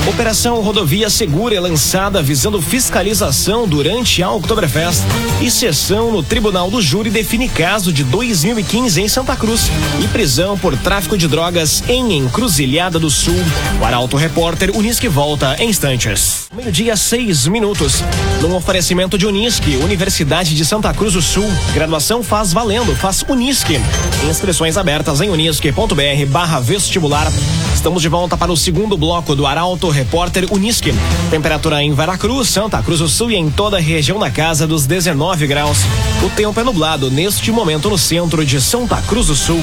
Operação 0.07 0.61
Rodovia 0.61 1.09
Segura 1.09 1.55
é 1.55 1.59
lançada 1.59 2.21
visando 2.21 2.61
fiscalização 2.61 3.67
durante 3.67 4.21
a 4.21 4.29
Oktoberfest. 4.31 5.01
E 5.41 5.49
sessão 5.49 6.11
no 6.11 6.21
Tribunal 6.21 6.69
do 6.69 6.81
Júri 6.81 7.09
define 7.09 7.47
caso 7.47 7.91
de 7.91 8.03
2015 8.03 9.01
em 9.01 9.07
Santa 9.07 9.35
Cruz. 9.35 9.71
E 10.03 10.07
prisão 10.09 10.57
por 10.57 10.77
tráfico 10.77 11.17
de 11.17 11.27
drogas 11.27 11.83
em 11.87 12.17
Encruzilhada 12.17 12.99
do 12.99 13.09
Sul. 13.09 13.33
O 13.81 13.85
Arauto 13.85 14.24
Repórter 14.25 14.75
Unisque 14.75 15.07
volta 15.07 15.55
em 15.59 15.69
instantes. 15.69 16.47
Meio-dia, 16.51 16.97
seis 16.97 17.45
minutos. 17.45 18.03
Num 18.41 18.55
oferecimento 18.55 19.19
de 19.19 19.27
Unisque, 19.27 19.75
Universidade 19.75 20.55
de 20.55 20.65
Santa 20.65 20.91
Cruz 20.95 21.13
do 21.13 21.21
Sul. 21.21 21.45
Graduação 21.75 22.23
faz 22.23 22.51
valendo, 22.51 22.95
faz 22.95 23.23
Unisque. 23.29 23.79
Inscrições 24.27 24.77
abertas 24.77 25.21
em 25.21 25.29
unisque.br 25.29 26.25
barra 26.27 26.59
vestibular. 26.59 27.31
Estamos 27.71 28.01
de 28.01 28.09
volta 28.09 28.35
para 28.35 28.51
o 28.51 28.57
segundo 28.57 28.97
bloco 28.97 29.35
do 29.35 29.45
Arauto 29.45 29.89
Repórter 29.89 30.51
Unisque. 30.51 30.91
Temperatura 31.29 31.83
em 31.83 31.93
Veracruz, 31.93 32.49
Santa 32.49 32.81
Cruz 32.81 33.01
do 33.01 33.07
Sul 33.07 33.29
e 33.29 33.35
em 33.35 33.51
toda 33.51 33.77
a 33.77 33.79
região 33.79 34.17
na 34.17 34.31
casa 34.31 34.65
dos 34.65 34.87
19 34.87 35.45
graus. 35.45 35.77
O 36.23 36.31
tempo 36.31 36.59
é 36.59 36.63
nublado 36.63 37.11
neste 37.11 37.51
momento 37.51 37.91
no 37.91 37.97
centro 37.97 38.43
de 38.43 38.59
Santa 38.59 38.99
Cruz 39.03 39.27
do 39.27 39.35
Sul. 39.35 39.61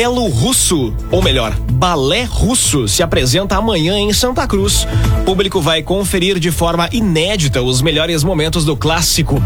Belo 0.00 0.28
Russo, 0.28 0.94
ou 1.10 1.20
melhor, 1.20 1.54
Balé 1.72 2.22
Russo, 2.24 2.88
se 2.88 3.02
apresenta 3.02 3.56
amanhã 3.56 3.98
em 3.98 4.14
Santa 4.14 4.46
Cruz. 4.46 4.86
O 5.20 5.24
público 5.26 5.60
vai 5.60 5.82
conferir 5.82 6.38
de 6.38 6.50
forma 6.50 6.88
inédita 6.90 7.60
os 7.60 7.82
melhores 7.82 8.24
momentos 8.24 8.64
do 8.64 8.74
clássico. 8.74 9.42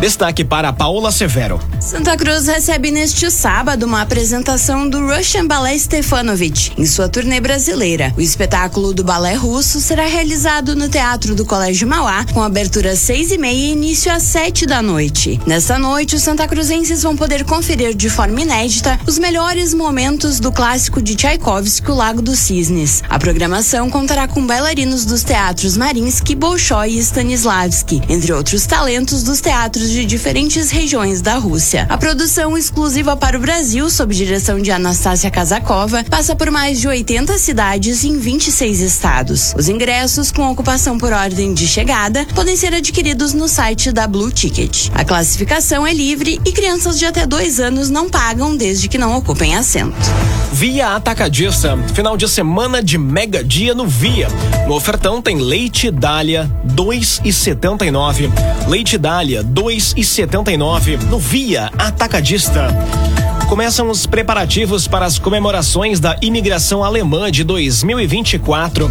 Destaque 0.00 0.44
para 0.44 0.74
Paola 0.74 1.10
Severo. 1.10 1.58
Santa 1.80 2.16
Cruz 2.18 2.46
recebe 2.46 2.90
neste 2.90 3.30
sábado 3.30 3.86
uma 3.86 4.02
apresentação 4.02 4.88
do 4.88 5.00
Russian 5.06 5.46
Ballet 5.46 5.78
Stefanovic 5.78 6.72
em 6.76 6.84
sua 6.84 7.08
turnê 7.08 7.40
brasileira. 7.40 8.12
O 8.14 8.20
espetáculo 8.20 8.92
do 8.92 9.02
balé 9.02 9.34
russo 9.34 9.80
será 9.80 10.06
realizado 10.06 10.76
no 10.76 10.88
Teatro 10.88 11.34
do 11.34 11.46
Colégio 11.46 11.88
Mauá, 11.88 12.26
com 12.34 12.42
abertura 12.42 12.92
às 12.92 12.98
seis 12.98 13.30
e 13.32 13.38
meia 13.38 13.56
e 13.56 13.72
início 13.72 14.12
às 14.12 14.22
sete 14.22 14.66
da 14.66 14.82
noite. 14.82 15.40
Nesta 15.46 15.78
noite, 15.78 16.14
os 16.14 16.22
Santa 16.22 16.46
Cruzenses 16.46 17.02
vão 17.02 17.16
poder 17.16 17.44
conferir 17.44 17.94
de 17.94 18.10
forma 18.10 18.42
inédita 18.42 19.00
os 19.06 19.18
melhores 19.18 19.72
momentos 19.72 20.38
do 20.38 20.52
clássico 20.52 21.00
de 21.00 21.14
Tchaikovsky, 21.16 21.90
O 21.90 21.94
Lago 21.94 22.20
dos 22.20 22.38
Cisnes. 22.38 23.02
A 23.08 23.18
programação 23.18 23.88
contará 23.88 24.28
com 24.28 24.46
bailarinos 24.46 25.06
dos 25.06 25.22
teatros 25.22 25.74
Marinsky, 25.76 26.34
Bolshoi 26.34 26.90
e 26.90 26.98
Stanislavski, 26.98 28.02
entre 28.10 28.32
outros 28.32 28.66
talentos 28.66 29.22
dos 29.22 29.40
teatros 29.40 29.85
de 29.90 30.04
diferentes 30.04 30.70
regiões 30.70 31.20
da 31.20 31.36
Rússia. 31.36 31.86
A 31.88 31.98
produção 31.98 32.56
exclusiva 32.56 33.16
para 33.16 33.36
o 33.36 33.40
Brasil, 33.40 33.88
sob 33.90 34.14
direção 34.14 34.60
de 34.60 34.70
Anastácia 34.70 35.30
Kazakova, 35.30 36.04
passa 36.04 36.34
por 36.34 36.50
mais 36.50 36.80
de 36.80 36.88
80 36.88 37.36
cidades 37.38 38.04
em 38.04 38.18
26 38.18 38.80
estados. 38.80 39.54
Os 39.56 39.68
ingressos, 39.68 40.30
com 40.30 40.50
ocupação 40.50 40.98
por 40.98 41.12
ordem 41.12 41.54
de 41.54 41.66
chegada, 41.66 42.26
podem 42.34 42.56
ser 42.56 42.74
adquiridos 42.74 43.32
no 43.32 43.48
site 43.48 43.92
da 43.92 44.06
Blue 44.06 44.30
Ticket. 44.30 44.88
A 44.94 45.04
classificação 45.04 45.86
é 45.86 45.92
livre 45.92 46.40
e 46.44 46.52
crianças 46.52 46.98
de 46.98 47.06
até 47.06 47.26
dois 47.26 47.60
anos 47.60 47.90
não 47.90 48.08
pagam 48.08 48.56
desde 48.56 48.88
que 48.88 48.98
não 48.98 49.16
ocupem 49.16 49.56
assento. 49.56 49.96
Via 50.52 50.96
Atacadista, 50.96 51.76
final 51.94 52.16
de 52.16 52.26
semana 52.26 52.82
de 52.82 52.96
mega 52.96 53.44
dia 53.44 53.74
no 53.74 53.86
Via. 53.86 54.28
No 54.66 54.74
ofertão 54.74 55.20
tem 55.20 55.36
leite 55.36 55.90
Dália 55.90 56.50
2,79. 56.66 58.30
Leite 58.66 58.96
Dália 58.96 59.44
2,79 59.76 60.96
no 61.10 61.18
Via 61.18 61.70
Atacadista. 61.76 62.74
Começam 63.48 63.88
os 63.88 64.06
preparativos 64.06 64.88
para 64.88 65.06
as 65.06 65.20
comemorações 65.20 66.00
da 66.00 66.16
imigração 66.20 66.82
alemã 66.82 67.30
de 67.30 67.44
2024. 67.44 68.90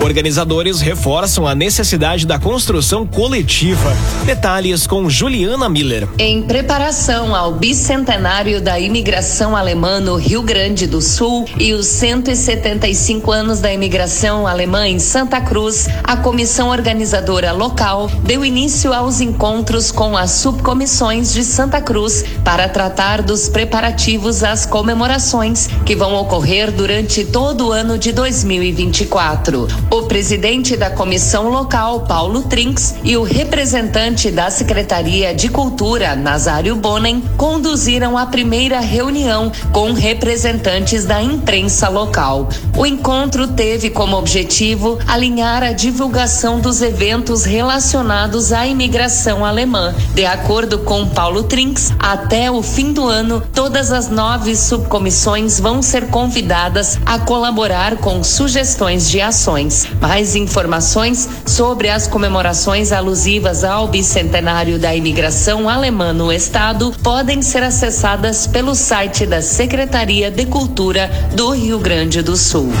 Organizadores 0.00 0.80
reforçam 0.80 1.46
a 1.46 1.54
necessidade 1.54 2.24
da 2.24 2.38
construção 2.38 3.04
coletiva. 3.04 3.92
Detalhes 4.24 4.86
com 4.86 5.10
Juliana 5.10 5.68
Miller. 5.68 6.06
Em 6.18 6.42
preparação 6.42 7.34
ao 7.34 7.52
bicentenário 7.54 8.60
da 8.60 8.78
imigração 8.78 9.56
alemã 9.56 9.98
no 9.98 10.14
Rio 10.14 10.42
Grande 10.42 10.86
do 10.86 11.00
Sul 11.00 11.48
e 11.58 11.72
os 11.72 11.86
175 11.86 13.32
anos 13.32 13.60
da 13.60 13.72
imigração 13.72 14.46
alemã 14.46 14.86
em 14.86 15.00
Santa 15.00 15.40
Cruz, 15.40 15.88
a 16.04 16.16
comissão 16.16 16.68
organizadora 16.68 17.50
local 17.50 18.08
deu 18.22 18.44
início 18.44 18.92
aos 18.92 19.20
encontros 19.20 19.90
com 19.90 20.16
as 20.16 20.30
subcomissões 20.30 21.32
de 21.32 21.42
Santa 21.42 21.80
Cruz 21.80 22.24
para 22.44 22.68
tratar 22.68 23.22
dos 23.22 23.48
preparativos 23.48 23.95
relativos 23.96 24.44
às 24.44 24.66
comemorações 24.66 25.68
que 25.86 25.96
vão 25.96 26.14
ocorrer 26.16 26.70
durante 26.70 27.24
todo 27.24 27.68
o 27.68 27.72
ano 27.72 27.98
de 27.98 28.12
2024. 28.12 29.66
O 29.90 30.02
presidente 30.02 30.76
da 30.76 30.90
comissão 30.90 31.48
local, 31.48 32.00
Paulo 32.00 32.42
Trinks, 32.42 32.96
e 33.02 33.16
o 33.16 33.22
representante 33.22 34.30
da 34.30 34.50
Secretaria 34.50 35.34
de 35.34 35.48
Cultura, 35.48 36.14
Nazário 36.14 36.76
Bonen, 36.76 37.22
conduziram 37.38 38.18
a 38.18 38.26
primeira 38.26 38.80
reunião 38.80 39.50
com 39.72 39.92
representantes 39.94 41.06
da 41.06 41.22
imprensa 41.22 41.88
local. 41.88 42.50
O 42.76 42.84
encontro 42.84 43.48
teve 43.48 43.88
como 43.88 44.18
objetivo 44.18 44.98
alinhar 45.06 45.62
a 45.62 45.72
divulgação 45.72 46.60
dos 46.60 46.82
eventos 46.82 47.44
relacionados 47.44 48.52
à 48.52 48.66
imigração 48.66 49.42
alemã. 49.42 49.94
De 50.14 50.26
acordo 50.26 50.80
com 50.80 51.08
Paulo 51.08 51.44
Trinks, 51.44 51.94
até 51.98 52.50
o 52.50 52.62
fim 52.62 52.92
do 52.92 53.06
ano, 53.08 53.42
todas 53.54 53.85
as 53.90 54.08
nove 54.08 54.56
subcomissões 54.56 55.60
vão 55.60 55.82
ser 55.82 56.08
convidadas 56.08 56.98
a 57.04 57.18
colaborar 57.18 57.96
com 57.96 58.22
sugestões 58.22 59.10
de 59.10 59.20
ações. 59.20 59.86
Mais 60.00 60.34
informações 60.34 61.28
sobre 61.46 61.88
as 61.88 62.06
comemorações 62.06 62.92
alusivas 62.92 63.64
ao 63.64 63.88
bicentenário 63.88 64.78
da 64.78 64.94
imigração 64.94 65.68
alemã 65.68 66.12
no 66.12 66.32
estado 66.32 66.92
podem 67.02 67.42
ser 67.42 67.62
acessadas 67.62 68.46
pelo 68.46 68.74
site 68.74 69.26
da 69.26 69.42
Secretaria 69.42 70.30
de 70.30 70.46
Cultura 70.46 71.10
do 71.34 71.50
Rio 71.50 71.78
Grande 71.78 72.22
do 72.22 72.36
Sul. 72.36 72.72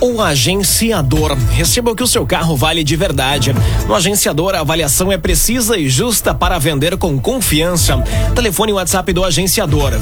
O 0.00 0.22
agenciador. 0.22 1.36
Receba 1.52 1.90
o 1.90 1.94
que 1.94 2.02
o 2.02 2.06
seu 2.06 2.24
carro 2.24 2.56
vale 2.56 2.82
de 2.82 2.96
verdade. 2.96 3.54
No 3.86 3.94
agenciador, 3.94 4.54
a 4.54 4.60
avaliação 4.60 5.12
é 5.12 5.18
precisa 5.18 5.76
e 5.76 5.90
justa 5.90 6.34
para 6.34 6.58
vender 6.58 6.96
com 6.96 7.20
confiança. 7.20 8.02
Telefone 8.34 8.72
WhatsApp 8.72 9.12
do 9.12 9.22
agenciador 9.22 9.92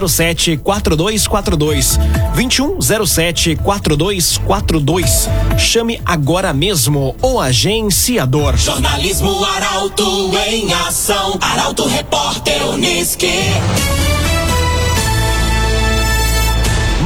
2107 0.00 0.58
4242. 0.58 1.98
2107 2.34 3.56
4242. 3.56 5.28
Chame 5.58 6.00
agora 6.04 6.52
mesmo 6.52 7.16
o 7.22 7.40
agenciador. 7.40 8.56
Jornalismo 8.56 9.44
Arauto 9.44 10.30
em 10.48 10.72
ação. 10.72 11.38
Arauto 11.40 11.86
Repórter 11.86 12.66
Uniski. 12.68 13.32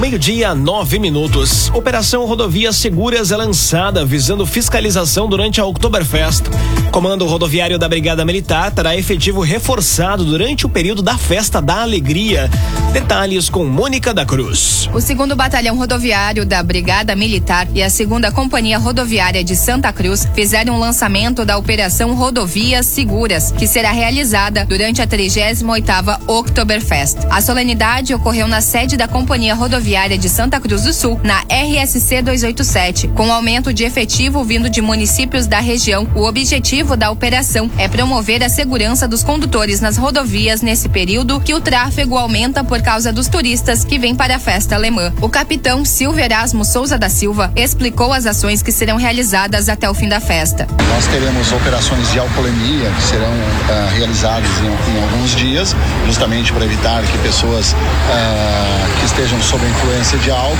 Meio-dia, 0.01 0.55
nove 0.55 0.99
minutos. 0.99 1.69
Operação 1.75 2.25
Rodovias 2.25 2.75
Seguras 2.77 3.31
é 3.31 3.37
lançada 3.37 4.03
visando 4.03 4.47
fiscalização 4.47 5.29
durante 5.29 5.61
a 5.61 5.67
Oktoberfest. 5.67 6.45
Comando 6.91 7.27
rodoviário 7.27 7.79
da 7.79 7.87
Brigada 7.87 8.25
Militar 8.25 8.71
terá 8.71 8.97
efetivo 8.97 9.43
reforçado 9.43 10.25
durante 10.25 10.65
o 10.65 10.71
período 10.71 11.03
da 11.03 11.19
Festa 11.19 11.61
da 11.61 11.83
Alegria. 11.83 12.49
Detalhes 12.95 13.51
com 13.51 13.67
Mônica 13.67 14.15
da 14.15 14.25
Cruz. 14.25 14.89
O 14.95 15.03
segundo 15.03 15.37
Batalhão 15.37 15.77
Rodoviário 15.77 16.47
da 16.47 16.63
Brigada 16.63 17.15
Militar 17.15 17.69
e 17.75 17.83
a 17.83 17.91
segunda 17.91 18.33
Companhia 18.33 18.79
Rodoviária 18.79 19.45
de 19.45 19.55
Santa 19.55 19.93
Cruz 19.93 20.27
fizeram 20.35 20.77
o 20.77 20.81
lançamento 20.81 21.45
da 21.45 21.59
Operação 21.59 22.15
Rodovias 22.15 22.87
Seguras, 22.87 23.53
que 23.53 23.69
será 23.69 23.93
realizada 23.93 24.65
durante 24.65 25.03
a 25.03 25.07
38ª 25.07 26.21
Oktoberfest. 26.27 27.19
A 27.29 27.43
solenidade 27.43 28.15
ocorreu 28.15 28.49
na 28.49 28.63
sede 28.63 28.97
da 28.97 29.07
Companhia 29.07 29.55
Rodoviária 29.55 29.90
Rodoviária 29.91 30.17
de 30.17 30.29
Santa 30.29 30.61
Cruz 30.61 30.85
do 30.85 30.93
Sul, 30.93 31.21
na 31.25 31.41
RSC 31.51 32.23
287. 32.23 33.09
Com 33.09 33.33
aumento 33.33 33.73
de 33.73 33.83
efetivo 33.83 34.45
vindo 34.45 34.71
de 34.71 34.81
municípios 34.81 35.49
da 35.49 35.59
região, 35.59 36.07
o 36.15 36.23
objetivo 36.23 36.97
da 36.97 37.11
operação 37.11 37.69
é 37.77 37.89
promover 37.89 38.41
a 38.45 38.49
segurança 38.49 39.09
dos 39.09 39.25
condutores 39.25 39.81
nas 39.81 39.97
rodovias 39.97 40.63
nesse 40.63 40.89
período 40.89 41.41
que 41.41 41.55
o 41.55 41.61
tráfego 41.61 42.17
aumenta 42.17 42.63
por 42.63 42.81
causa 42.81 43.13
dos 43.13 43.27
turistas 43.27 43.85
que 43.85 43.99
vêm 43.99 44.15
para 44.15 44.37
a 44.37 44.39
festa 44.39 44.77
alemã. 44.77 45.13
O 45.21 45.29
capitão 45.29 45.85
Silvio 45.85 46.23
Erasmo 46.23 46.65
Souza 46.65 46.97
da 46.97 47.09
Silva 47.09 47.53
explicou 47.57 48.13
as 48.13 48.27
ações 48.27 48.63
que 48.63 48.71
serão 48.71 48.97
realizadas 48.97 49.69
até 49.69 49.91
o 49.91 49.95
fim 49.95 50.09
da 50.09 50.21
festa. 50.21 50.69
Nós 50.95 51.09
teremos 51.09 51.51
operações 51.51 52.13
de 52.13 52.21
alcoolemia 52.21 52.93
que 52.97 53.03
serão 53.03 53.33
uh, 53.33 53.97
realizadas 53.97 54.51
em, 54.61 54.67
em, 54.67 55.03
alguns 55.03 55.35
dias, 55.35 55.75
justamente 56.07 56.53
para 56.53 56.65
evitar 56.65 57.03
que 57.03 57.19
pessoas 57.19 57.73
uh, 57.73 59.01
que 59.01 59.07
estejam 59.07 59.41
sob 59.43 59.67
influência 59.81 60.19
de 60.19 60.31
álcool 60.31 60.57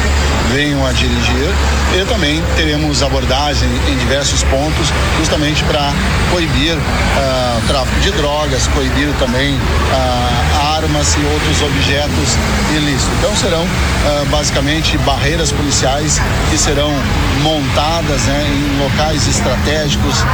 venham 0.51 0.85
a 0.85 0.93
dirigir 0.93 1.49
e 1.95 2.05
também 2.07 2.43
teremos 2.57 3.03
abordagem 3.03 3.69
em 3.89 3.97
diversos 3.99 4.43
pontos 4.45 4.93
justamente 5.19 5.63
para 5.65 5.93
coibir 6.31 6.77
uh, 6.77 7.67
tráfico 7.67 8.01
de 8.01 8.11
drogas, 8.13 8.67
coibir 8.69 9.09
também 9.19 9.55
uh, 9.55 10.77
armas 10.77 11.15
e 11.15 11.21
outros 11.33 11.63
objetos 11.63 12.37
ilícitos. 12.75 13.09
Então 13.19 13.37
serão 13.37 13.63
uh, 13.63 14.27
basicamente 14.31 14.97
barreiras 14.99 15.53
policiais 15.53 16.21
que 16.51 16.57
serão 16.57 16.91
montadas 17.43 18.23
né, 18.23 18.47
em 18.47 18.83
locais 18.83 19.27
estratégicos 19.27 20.25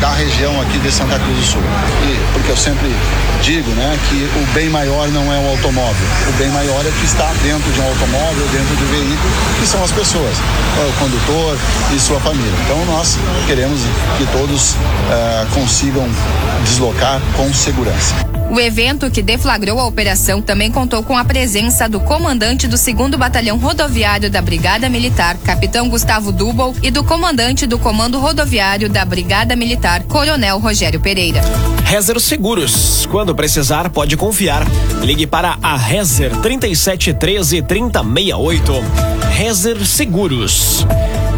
da 0.00 0.10
região 0.10 0.60
aqui 0.60 0.78
de 0.78 0.90
Santa 0.90 1.18
Cruz 1.18 1.36
do 1.38 1.44
Sul. 1.44 1.62
E, 2.04 2.32
porque 2.32 2.50
eu 2.50 2.56
sempre 2.56 2.94
digo 3.42 3.70
né, 3.70 3.98
que 4.08 4.28
o 4.38 4.54
bem 4.54 4.68
maior 4.68 5.08
não 5.08 5.32
é 5.32 5.38
o 5.38 5.50
automóvel, 5.50 6.06
o 6.28 6.32
bem 6.32 6.48
maior 6.50 6.80
é 6.84 6.90
que 6.90 7.04
está 7.04 7.32
dentro 7.42 7.70
de 7.72 7.80
um 7.80 7.84
automóvel, 7.84 8.46
dentro 8.52 8.76
do 8.76 8.90
veículo, 8.90 9.30
que 9.58 9.66
são 9.66 9.82
as 9.82 9.92
pessoas, 9.92 10.36
o 10.38 10.92
condutor 10.98 11.56
e 11.94 11.98
sua 11.98 12.20
família. 12.20 12.52
Então 12.64 12.84
nós 12.86 13.18
queremos 13.46 13.80
que 14.18 14.26
todos 14.26 14.72
uh, 14.72 15.46
consigam 15.54 16.08
deslocar 16.64 17.20
com 17.36 17.52
segurança. 17.52 18.35
O 18.50 18.60
evento 18.60 19.10
que 19.10 19.22
deflagrou 19.22 19.78
a 19.80 19.86
operação 19.86 20.40
também 20.40 20.70
contou 20.70 21.02
com 21.02 21.16
a 21.16 21.24
presença 21.24 21.88
do 21.88 22.00
comandante 22.00 22.66
do 22.66 22.76
2 22.76 23.16
Batalhão 23.16 23.58
Rodoviário 23.58 24.30
da 24.30 24.40
Brigada 24.40 24.88
Militar, 24.88 25.36
capitão 25.38 25.88
Gustavo 25.88 26.30
Dubol, 26.30 26.74
e 26.82 26.90
do 26.90 27.02
comandante 27.02 27.66
do 27.66 27.78
Comando 27.78 28.18
Rodoviário 28.18 28.88
da 28.88 29.04
Brigada 29.04 29.56
Militar, 29.56 30.04
Coronel 30.04 30.58
Rogério 30.58 31.00
Pereira. 31.00 31.40
Rezer 31.84 32.18
Seguros. 32.20 33.06
Quando 33.06 33.34
precisar, 33.34 33.90
pode 33.90 34.16
confiar. 34.16 34.66
Ligue 35.02 35.26
para 35.26 35.58
a 35.62 35.76
Rezer 35.76 36.34
3713 36.36 37.62
3068. 37.62 38.72
Rezer 39.30 39.84
Seguros. 39.84 40.86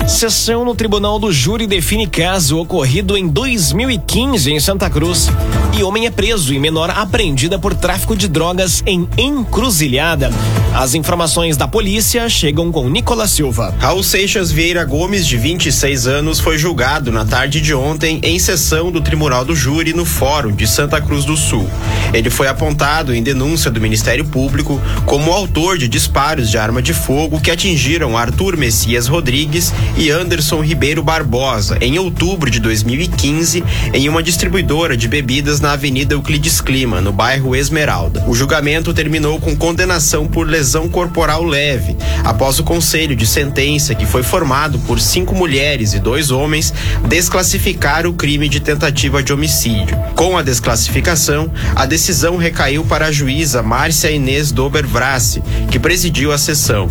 Sessão 0.08 0.64
no 0.64 0.74
Tribunal 0.74 1.18
do 1.18 1.30
Júri 1.30 1.66
define 1.66 2.06
caso 2.06 2.58
ocorrido 2.58 3.14
em 3.14 3.28
2015 3.28 4.50
em 4.50 4.58
Santa 4.58 4.88
Cruz. 4.88 5.28
E 5.76 5.82
homem 5.82 6.06
é 6.06 6.10
preso 6.10 6.54
e 6.54 6.58
menor 6.58 6.90
apreendida 7.00 7.58
por 7.58 7.74
tráfico 7.74 8.16
de 8.16 8.28
drogas 8.28 8.82
em 8.86 9.08
encruzilhada. 9.16 10.30
As 10.74 10.94
informações 10.94 11.56
da 11.56 11.66
polícia 11.66 12.28
chegam 12.28 12.70
com 12.70 12.88
Nicolas 12.88 13.30
Silva. 13.30 13.74
Raul 13.78 14.02
Seixas 14.02 14.52
Vieira 14.52 14.84
Gomes, 14.84 15.26
de 15.26 15.36
26 15.36 16.06
anos, 16.06 16.40
foi 16.40 16.58
julgado 16.58 17.10
na 17.10 17.24
tarde 17.24 17.60
de 17.60 17.74
ontem 17.74 18.20
em 18.22 18.38
sessão 18.38 18.92
do 18.92 19.00
Tribunal 19.00 19.44
do 19.44 19.56
Júri 19.56 19.92
no 19.92 20.04
Fórum 20.04 20.52
de 20.52 20.66
Santa 20.66 21.00
Cruz 21.00 21.24
do 21.24 21.36
Sul. 21.36 21.68
Ele 22.12 22.30
foi 22.30 22.48
apontado 22.48 23.14
em 23.14 23.22
denúncia 23.22 23.70
do 23.70 23.80
Ministério 23.80 24.24
Público 24.24 24.80
como 25.04 25.32
autor 25.32 25.78
de 25.78 25.88
disparos 25.88 26.50
de 26.50 26.58
arma 26.58 26.80
de 26.80 26.94
fogo 26.94 27.40
que 27.40 27.50
atingiram 27.50 28.16
Arthur 28.16 28.56
Messias 28.56 29.06
Rodrigues 29.06 29.72
e 29.96 30.10
Anderson 30.10 30.60
Ribeiro 30.62 31.02
Barbosa 31.02 31.78
em 31.80 31.98
outubro 31.98 32.50
de 32.50 32.60
2015 32.60 33.64
em 33.92 34.08
uma 34.08 34.22
distribuidora 34.22 34.96
de 34.96 35.08
bebidas 35.08 35.60
na 35.60 35.72
Avenida 35.72 36.14
Euclides 36.14 36.60
Clima, 36.60 36.87
no 36.88 37.12
bairro 37.12 37.54
Esmeralda. 37.54 38.24
O 38.26 38.34
julgamento 38.34 38.94
terminou 38.94 39.38
com 39.38 39.54
condenação 39.54 40.26
por 40.26 40.48
lesão 40.48 40.88
corporal 40.88 41.44
leve, 41.44 41.96
após 42.24 42.58
o 42.58 42.64
conselho 42.64 43.14
de 43.14 43.26
sentença, 43.26 43.94
que 43.94 44.06
foi 44.06 44.22
formado 44.22 44.78
por 44.80 44.98
cinco 44.98 45.34
mulheres 45.34 45.92
e 45.92 46.00
dois 46.00 46.30
homens, 46.30 46.72
desclassificar 47.06 48.06
o 48.06 48.14
crime 48.14 48.48
de 48.48 48.60
tentativa 48.60 49.22
de 49.22 49.32
homicídio. 49.32 49.96
Com 50.16 50.36
a 50.38 50.42
desclassificação, 50.42 51.52
a 51.76 51.84
decisão 51.84 52.36
recaiu 52.36 52.84
para 52.84 53.06
a 53.06 53.12
juíza 53.12 53.62
Márcia 53.62 54.10
Inês 54.10 54.50
Dober 54.50 54.86
Vrassi, 54.86 55.42
que 55.70 55.78
presidiu 55.78 56.32
a 56.32 56.38
sessão. 56.38 56.88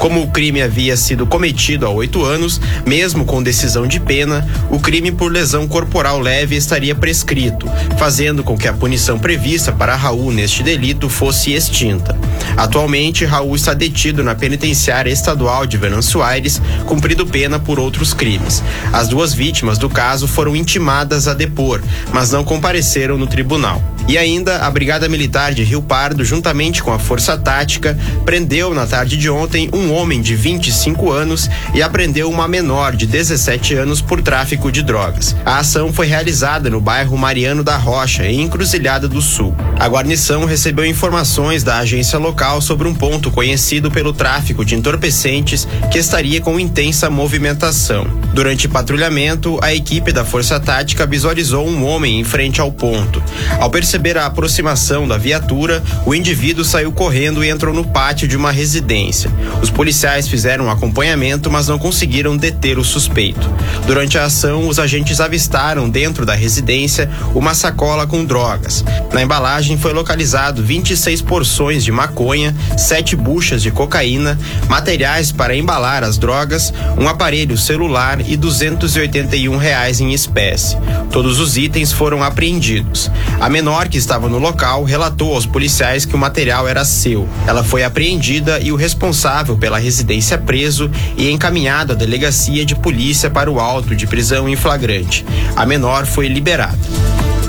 Como 0.00 0.22
o 0.22 0.28
crime 0.28 0.62
havia 0.62 0.96
sido 0.96 1.26
cometido 1.26 1.84
há 1.84 1.90
oito 1.90 2.24
anos, 2.24 2.58
mesmo 2.86 3.26
com 3.26 3.42
decisão 3.42 3.86
de 3.86 4.00
pena, 4.00 4.48
o 4.70 4.80
crime 4.80 5.12
por 5.12 5.30
lesão 5.30 5.68
corporal 5.68 6.18
leve 6.18 6.56
estaria 6.56 6.94
prescrito, 6.94 7.70
fazendo 7.98 8.42
com 8.42 8.56
que 8.56 8.66
a 8.66 8.72
punição 8.72 9.18
prevista 9.18 9.72
para 9.72 9.94
Raul 9.94 10.32
neste 10.32 10.62
delito 10.62 11.10
fosse 11.10 11.52
extinta. 11.52 12.18
Atualmente, 12.56 13.26
Raul 13.26 13.54
está 13.54 13.74
detido 13.74 14.24
na 14.24 14.34
penitenciária 14.34 15.10
estadual 15.10 15.66
de 15.66 15.76
Venâncio 15.76 16.22
Aires, 16.22 16.62
cumprindo 16.86 17.26
pena 17.26 17.58
por 17.58 17.78
outros 17.78 18.14
crimes. 18.14 18.62
As 18.94 19.06
duas 19.06 19.34
vítimas 19.34 19.76
do 19.76 19.90
caso 19.90 20.26
foram 20.26 20.56
intimadas 20.56 21.28
a 21.28 21.34
depor, 21.34 21.82
mas 22.10 22.30
não 22.30 22.42
compareceram 22.42 23.18
no 23.18 23.26
tribunal. 23.26 23.82
E 24.08 24.18
ainda 24.18 24.58
a 24.58 24.70
Brigada 24.70 25.08
Militar 25.08 25.54
de 25.54 25.62
Rio 25.62 25.80
Pardo, 25.80 26.24
juntamente 26.24 26.82
com 26.82 26.92
a 26.92 26.98
Força 26.98 27.38
Tática, 27.38 27.96
prendeu 28.24 28.74
na 28.74 28.86
tarde 28.86 29.16
de 29.16 29.30
ontem 29.30 29.70
um 29.72 29.92
homem 29.92 30.20
de 30.20 30.34
25 30.34 31.12
anos 31.12 31.48
e 31.74 31.80
apreendeu 31.80 32.28
uma 32.28 32.48
menor 32.48 32.96
de 32.96 33.06
17 33.06 33.74
anos 33.74 34.00
por 34.00 34.20
tráfico 34.20 34.72
de 34.72 34.82
drogas. 34.82 35.36
A 35.44 35.58
ação 35.58 35.92
foi 35.92 36.06
realizada 36.06 36.68
no 36.68 36.80
bairro 36.80 37.16
Mariano 37.16 37.62
da 37.62 37.76
Rocha, 37.76 38.26
em 38.26 38.42
Encruzilhada 38.42 39.06
do 39.06 39.22
Sul. 39.22 39.54
A 39.78 39.86
guarnição 39.86 40.44
recebeu 40.44 40.84
informações 40.84 41.62
da 41.62 41.78
agência 41.78 42.18
local 42.18 42.60
sobre 42.60 42.88
um 42.88 42.94
ponto 42.94 43.30
conhecido 43.30 43.90
pelo 43.90 44.12
tráfico 44.12 44.64
de 44.64 44.74
entorpecentes 44.74 45.68
que 45.90 45.98
estaria 45.98 46.40
com 46.40 46.58
intensa 46.58 47.08
movimentação. 47.08 48.06
Durante 48.34 48.68
patrulhamento, 48.68 49.58
a 49.62 49.72
equipe 49.72 50.12
da 50.12 50.24
Força 50.24 50.58
Tática 50.58 51.06
visualizou 51.06 51.66
um 51.66 51.84
homem 51.84 52.18
em 52.18 52.24
frente 52.24 52.60
ao 52.60 52.72
ponto. 52.72 53.22
Ao 53.58 53.70
perceber 53.70 53.89
a 54.16 54.26
aproximação 54.26 55.08
da 55.08 55.18
viatura, 55.18 55.82
o 56.06 56.14
indivíduo 56.14 56.64
saiu 56.64 56.92
correndo 56.92 57.42
e 57.42 57.48
entrou 57.48 57.74
no 57.74 57.84
pátio 57.84 58.28
de 58.28 58.36
uma 58.36 58.52
residência. 58.52 59.28
Os 59.60 59.68
policiais 59.68 60.28
fizeram 60.28 60.66
um 60.66 60.70
acompanhamento, 60.70 61.50
mas 61.50 61.66
não 61.66 61.76
conseguiram 61.76 62.36
deter 62.36 62.78
o 62.78 62.84
suspeito. 62.84 63.50
Durante 63.86 64.16
a 64.16 64.26
ação, 64.26 64.68
os 64.68 64.78
agentes 64.78 65.20
avistaram 65.20 65.90
dentro 65.90 66.24
da 66.24 66.34
residência 66.34 67.10
uma 67.34 67.52
sacola 67.52 68.06
com 68.06 68.24
drogas. 68.24 68.84
Na 69.12 69.22
embalagem 69.22 69.76
foi 69.76 69.92
localizado 69.92 70.62
26 70.62 71.22
porções 71.22 71.82
de 71.82 71.90
maconha, 71.90 72.54
sete 72.78 73.16
buchas 73.16 73.60
de 73.60 73.72
cocaína, 73.72 74.38
materiais 74.68 75.32
para 75.32 75.56
embalar 75.56 76.04
as 76.04 76.16
drogas, 76.16 76.72
um 76.96 77.08
aparelho 77.08 77.58
celular 77.58 78.20
e 78.20 78.36
281 78.36 79.56
reais 79.56 80.00
em 80.00 80.12
espécie. 80.12 80.76
Todos 81.10 81.40
os 81.40 81.56
itens 81.56 81.92
foram 81.92 82.22
apreendidos. 82.22 83.10
A 83.40 83.48
menor 83.48 83.79
que 83.88 83.98
estava 83.98 84.28
no 84.28 84.38
local 84.38 84.84
relatou 84.84 85.34
aos 85.34 85.46
policiais 85.46 86.04
que 86.04 86.14
o 86.14 86.18
material 86.18 86.68
era 86.68 86.84
seu. 86.84 87.28
Ela 87.46 87.64
foi 87.64 87.84
apreendida 87.84 88.60
e 88.60 88.72
o 88.72 88.76
responsável 88.76 89.56
pela 89.56 89.78
residência 89.78 90.38
preso 90.38 90.90
e 91.16 91.30
encaminhado 91.30 91.92
à 91.92 91.96
delegacia 91.96 92.64
de 92.64 92.74
polícia 92.74 93.30
para 93.30 93.50
o 93.50 93.60
auto 93.60 93.94
de 93.94 94.06
prisão 94.06 94.48
em 94.48 94.56
flagrante. 94.56 95.24
A 95.56 95.64
menor 95.64 96.06
foi 96.06 96.28
liberada. 96.28 96.78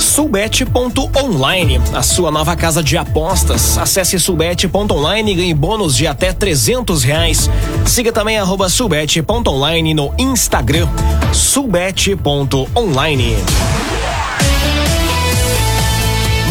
Sulbet.online, 0.02 1.80
a 1.94 2.02
sua 2.02 2.32
nova 2.32 2.56
casa 2.56 2.82
de 2.84 2.98
apostas. 2.98 3.78
Acesse 3.78 4.20
sulbet.online 4.20 5.32
e 5.32 5.36
ganhe 5.36 5.54
bônus 5.54 5.96
de 5.96 6.08
até 6.08 6.34
300 6.34 7.04
reais. 7.04 7.50
Siga 7.86 8.12
também 8.12 8.38
arroba 8.38 8.68
sulbet.online 8.68 9.94
no 9.94 10.14
Instagram. 10.18 10.90
Sulbet.online. 11.32 13.36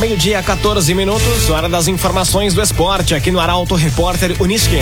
Meio-dia, 0.00 0.42
14 0.42 0.94
minutos, 0.94 1.50
hora 1.50 1.68
das 1.68 1.86
informações 1.86 2.54
do 2.54 2.62
esporte 2.62 3.14
aqui 3.14 3.30
no 3.30 3.38
Arauto 3.38 3.74
Repórter 3.74 4.34
Unisque. 4.40 4.78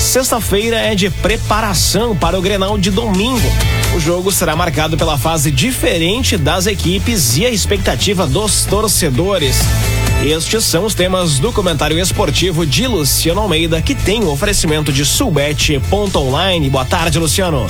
Sexta-feira 0.00 0.78
é 0.78 0.94
de 0.94 1.10
preparação 1.10 2.16
para 2.16 2.38
o 2.38 2.40
Grenal 2.40 2.78
de 2.78 2.90
domingo. 2.90 3.46
O 3.94 4.00
jogo 4.00 4.32
será 4.32 4.56
marcado 4.56 4.96
pela 4.96 5.18
fase 5.18 5.50
diferente 5.50 6.38
das 6.38 6.66
equipes 6.66 7.36
e 7.36 7.44
a 7.44 7.50
expectativa 7.50 8.26
dos 8.26 8.64
torcedores. 8.64 9.58
Estes 10.24 10.64
são 10.64 10.86
os 10.86 10.94
temas 10.94 11.38
do 11.38 11.52
comentário 11.52 11.98
esportivo 11.98 12.64
de 12.64 12.86
Luciano 12.86 13.42
Almeida, 13.42 13.82
que 13.82 13.94
tem 13.94 14.24
o 14.24 14.30
oferecimento 14.30 14.90
de 14.90 15.04
Sulbet.online. 15.04 16.70
Boa 16.70 16.86
tarde, 16.86 17.18
Luciano. 17.18 17.66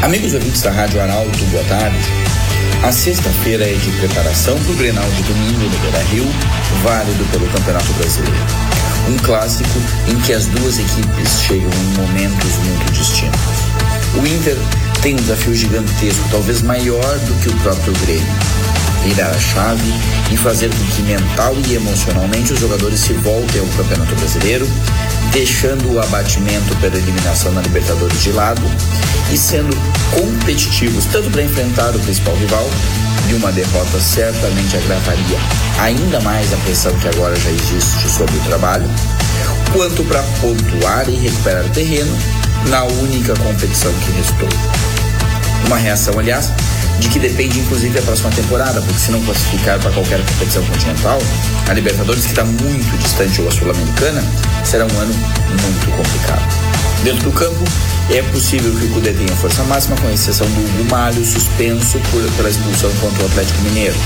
Amigos 0.00 0.32
ouvintes 0.34 0.62
da 0.62 0.70
Rádio 0.70 1.02
Arauto, 1.02 1.44
boa 1.46 1.64
tarde. 1.64 2.21
A 2.82 2.90
sexta-feira 2.90 3.64
é 3.64 3.74
de 3.74 3.92
preparação 3.92 4.58
para 4.58 4.72
o 4.72 4.74
Grenal 4.74 5.08
de 5.12 5.22
domingo 5.22 5.60
no 5.60 5.78
Beira-Rio, 5.78 6.26
válido 6.82 7.24
pelo 7.30 7.46
Campeonato 7.46 7.92
Brasileiro. 7.92 8.44
Um 9.08 9.16
clássico 9.18 9.78
em 10.08 10.18
que 10.18 10.32
as 10.32 10.46
duas 10.46 10.80
equipes 10.80 11.42
chegam 11.46 11.70
em 11.70 11.96
momentos 11.96 12.56
muito 12.56 12.92
distintos. 12.92 13.38
O 14.20 14.26
Inter 14.26 14.56
tem 15.00 15.14
um 15.14 15.18
desafio 15.18 15.54
gigantesco, 15.54 16.28
talvez 16.32 16.60
maior 16.62 17.18
do 17.20 17.40
que 17.40 17.50
o 17.50 17.56
próprio 17.60 17.92
Grêmio. 18.04 18.34
Virar 19.04 19.30
a 19.30 19.38
chave 19.38 19.92
e 20.32 20.36
fazer 20.36 20.68
com 20.68 20.84
que 20.96 21.02
mental 21.02 21.54
e 21.68 21.74
emocionalmente 21.74 22.52
os 22.52 22.58
jogadores 22.58 22.98
se 22.98 23.12
voltem 23.12 23.60
ao 23.60 23.66
Campeonato 23.76 24.14
Brasileiro, 24.16 24.66
deixando 25.32 25.92
o 25.92 26.00
abatimento 26.00 26.76
pela 26.76 26.96
eliminação 26.96 27.52
na 27.52 27.62
Libertadores 27.62 28.22
de 28.22 28.32
lado 28.32 28.62
e 29.32 29.36
sendo 29.36 29.74
competitivos 30.14 31.06
tanto 31.06 31.30
para 31.30 31.42
enfrentar 31.42 31.96
o 31.96 32.00
principal 32.00 32.36
rival 32.36 32.68
e 33.30 33.34
uma 33.34 33.50
derrota 33.50 33.98
certamente 33.98 34.76
agravaria 34.76 35.38
ainda 35.80 36.20
mais 36.20 36.52
a 36.52 36.56
pressão 36.58 36.94
que 36.98 37.08
agora 37.08 37.34
já 37.36 37.50
existe 37.50 38.08
sobre 38.08 38.36
o 38.36 38.40
trabalho, 38.40 38.88
quanto 39.72 40.04
para 40.04 40.22
pontuar 40.40 41.08
e 41.08 41.16
recuperar 41.16 41.68
terreno 41.70 42.16
na 42.68 42.84
única 42.84 43.34
competição 43.36 43.92
que 43.92 44.12
restou. 44.12 44.48
Uma 45.66 45.76
reação, 45.76 46.18
aliás, 46.18 46.50
de 47.00 47.08
que 47.08 47.18
depende 47.18 47.58
inclusive 47.60 47.98
a 47.98 48.02
próxima 48.02 48.30
temporada, 48.30 48.80
porque 48.80 48.98
se 48.98 49.10
não 49.10 49.20
classificar 49.22 49.78
para 49.80 49.90
qualquer 49.90 50.20
competição 50.24 50.64
continental, 50.64 51.18
a 51.68 51.72
Libertadores, 51.72 52.24
que 52.24 52.30
está 52.30 52.44
muito 52.44 52.98
distante 53.02 53.40
ou 53.40 53.48
a 53.48 53.50
Sul-Americana, 53.50 54.24
será 54.64 54.84
um 54.84 54.98
ano 54.98 55.14
muito 55.14 55.96
complicado. 55.96 56.72
Dentro 57.02 57.30
do 57.30 57.32
campo, 57.32 57.64
é 58.10 58.22
possível 58.30 58.72
que 58.74 58.84
o 58.84 58.88
Cudê 58.90 59.12
tenha 59.12 59.34
força 59.36 59.62
máxima, 59.64 59.96
com 59.96 60.10
exceção 60.10 60.46
do 60.46 60.60
Hugo 60.60 60.90
Malho, 60.90 61.24
suspenso 61.24 61.98
por, 62.10 62.22
pela 62.36 62.48
expulsão 62.48 62.90
contra 63.00 63.22
o 63.24 63.26
Atlético 63.26 63.60
Mineiro. 63.62 63.96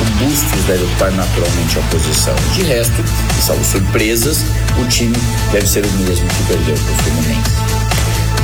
O 0.00 0.24
Bustos 0.24 0.64
deve 0.66 0.84
ocupar 0.84 1.12
naturalmente 1.12 1.78
a 1.78 1.82
posição. 1.90 2.34
De 2.54 2.62
resto, 2.62 3.04
e 3.38 3.42
salvo 3.42 3.64
surpresas, 3.64 4.44
o 4.80 4.84
time 4.86 5.16
deve 5.52 5.66
ser 5.66 5.84
o 5.84 5.90
mesmo 5.92 6.26
que 6.26 6.42
perdeu 6.44 6.74
para 6.74 6.92
o 6.92 6.96
Fluminense. 6.96 7.50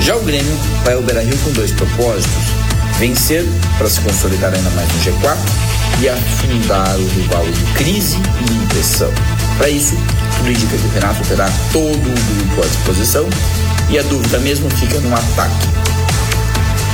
Já 0.00 0.16
o 0.16 0.22
Grêmio 0.22 0.54
vai 0.84 0.94
ao 0.94 1.02
Beira-Rio 1.02 1.38
com 1.38 1.52
dois 1.52 1.72
propósitos 1.72 2.63
vencer 2.98 3.44
para 3.78 3.88
se 3.88 4.00
consolidar 4.00 4.52
ainda 4.52 4.70
mais 4.70 4.88
no 4.92 5.00
G4 5.00 5.36
e 6.00 6.08
afundar 6.08 6.96
o 6.96 7.08
rival 7.08 7.44
em 7.46 7.74
crise 7.74 8.16
e 8.16 8.52
em 8.52 8.66
pressão. 8.66 9.12
Para 9.58 9.68
isso, 9.68 9.96
tudo 10.36 10.50
indica 10.50 10.76
que 10.76 10.86
o 10.86 10.90
Renato 10.90 11.22
terá 11.28 11.48
todo 11.72 11.96
o 11.96 12.34
grupo 12.34 12.62
à 12.62 12.66
disposição 12.66 13.28
e 13.88 13.98
a 13.98 14.02
dúvida 14.02 14.38
mesmo 14.38 14.68
fica 14.70 14.98
no 15.00 15.14
ataque. 15.14 15.68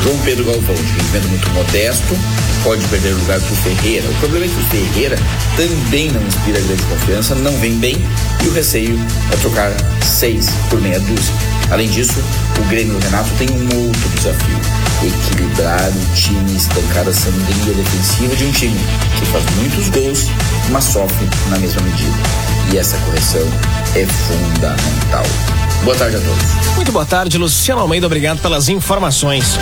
João 0.03 0.17
Pedro 0.25 0.45
Galvão, 0.45 0.75
de 0.75 0.93
rendimento 0.93 1.29
muito 1.29 1.51
modesto, 1.51 2.17
pode 2.63 2.83
perder 2.89 3.11
lugar 3.11 3.39
para 3.39 3.53
o 3.53 3.57
Ferreira. 3.57 4.09
O 4.09 4.15
problema 4.15 4.47
é 4.47 4.49
que 4.49 4.55
o 4.55 4.65
Ferreira 4.65 5.19
também 5.57 6.11
não 6.11 6.23
inspira 6.23 6.61
grande 6.61 6.83
confiança, 6.85 7.35
não 7.35 7.53
vem 7.59 7.79
bem 7.79 7.97
e 8.43 8.49
o 8.49 8.53
receio 8.53 8.99
é 9.33 9.37
trocar 9.37 9.71
seis 10.03 10.49
por 10.69 10.81
meia 10.81 10.99
dúzia. 11.01 11.35
Além 11.71 11.89
disso, 11.89 12.23
o 12.59 12.69
Grêmio 12.69 12.99
Renato 12.99 13.31
tem 13.39 13.49
um 13.51 13.87
outro 13.87 14.09
desafio: 14.17 14.59
equilibrar 15.07 15.91
o 15.91 16.15
time 16.15 16.57
estancar 16.57 17.09
a 17.09 17.13
sangria 17.13 17.75
defensiva 17.75 18.37
de 18.37 18.45
um 18.45 18.53
time 18.53 18.81
que 19.19 19.27
faz 19.27 19.45
muitos 19.57 19.89
gols, 19.89 20.27
mas 20.71 20.85
sofre 20.85 21.29
na 21.49 21.59
mesma 21.59 21.83
medida. 21.83 22.17
E 22.73 22.79
essa 22.79 22.97
correção 22.99 23.47
é 23.95 24.07
fundamental. 24.07 25.70
Boa 25.85 25.97
tarde 25.97 26.17
a 26.17 26.21
todos. 26.21 26.77
Muito 26.77 26.93
boa 26.93 27.07
tarde, 27.07 27.39
Luciano 27.39 27.81
Almeida. 27.81 28.07
Obrigado 28.07 28.39
pelas 28.41 28.69
informações. 28.69 29.59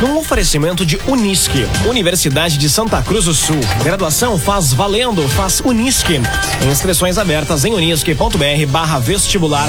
Num 0.00 0.18
oferecimento 0.18 0.84
de 0.84 0.98
Unisque, 1.06 1.64
Universidade 1.86 2.58
de 2.58 2.68
Santa 2.68 3.00
Cruz 3.02 3.26
do 3.26 3.34
Sul. 3.34 3.60
Graduação 3.84 4.36
faz 4.36 4.72
valendo, 4.72 5.28
faz 5.28 5.60
Unisque. 5.60 6.20
Inscrições 6.68 7.18
abertas 7.18 7.64
em 7.64 7.72
unisque.br 7.72 8.66
barra 8.68 8.98
vestibular. 8.98 9.68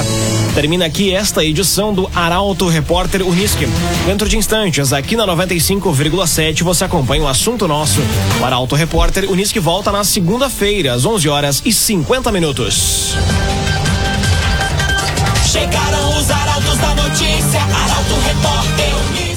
Termina 0.56 0.86
aqui 0.86 1.14
esta 1.14 1.44
edição 1.44 1.94
do 1.94 2.10
Arauto 2.12 2.66
Repórter 2.66 3.22
Unisque. 3.22 3.68
Dentro 4.04 4.28
de 4.28 4.36
instantes, 4.36 4.92
aqui 4.92 5.14
na 5.14 5.24
95,7, 5.26 6.64
você 6.64 6.84
acompanha 6.84 7.22
o 7.22 7.28
assunto 7.28 7.68
nosso. 7.68 8.00
O 8.40 8.44
Arauto 8.44 8.74
Repórter 8.74 9.30
Unisque 9.30 9.60
volta 9.60 9.92
na 9.92 10.02
segunda-feira, 10.02 10.94
às 10.94 11.04
11 11.04 11.28
horas 11.28 11.62
e 11.64 11.72
50 11.72 12.32
minutos. 12.32 13.14
Chegaram 15.52 16.16
os 16.16 16.30
arautos 16.30 16.78
da 16.78 16.94
notícia, 16.94 17.60
Arauto 17.60 18.14
Repórter 18.24 18.96
Unido. 19.10 19.31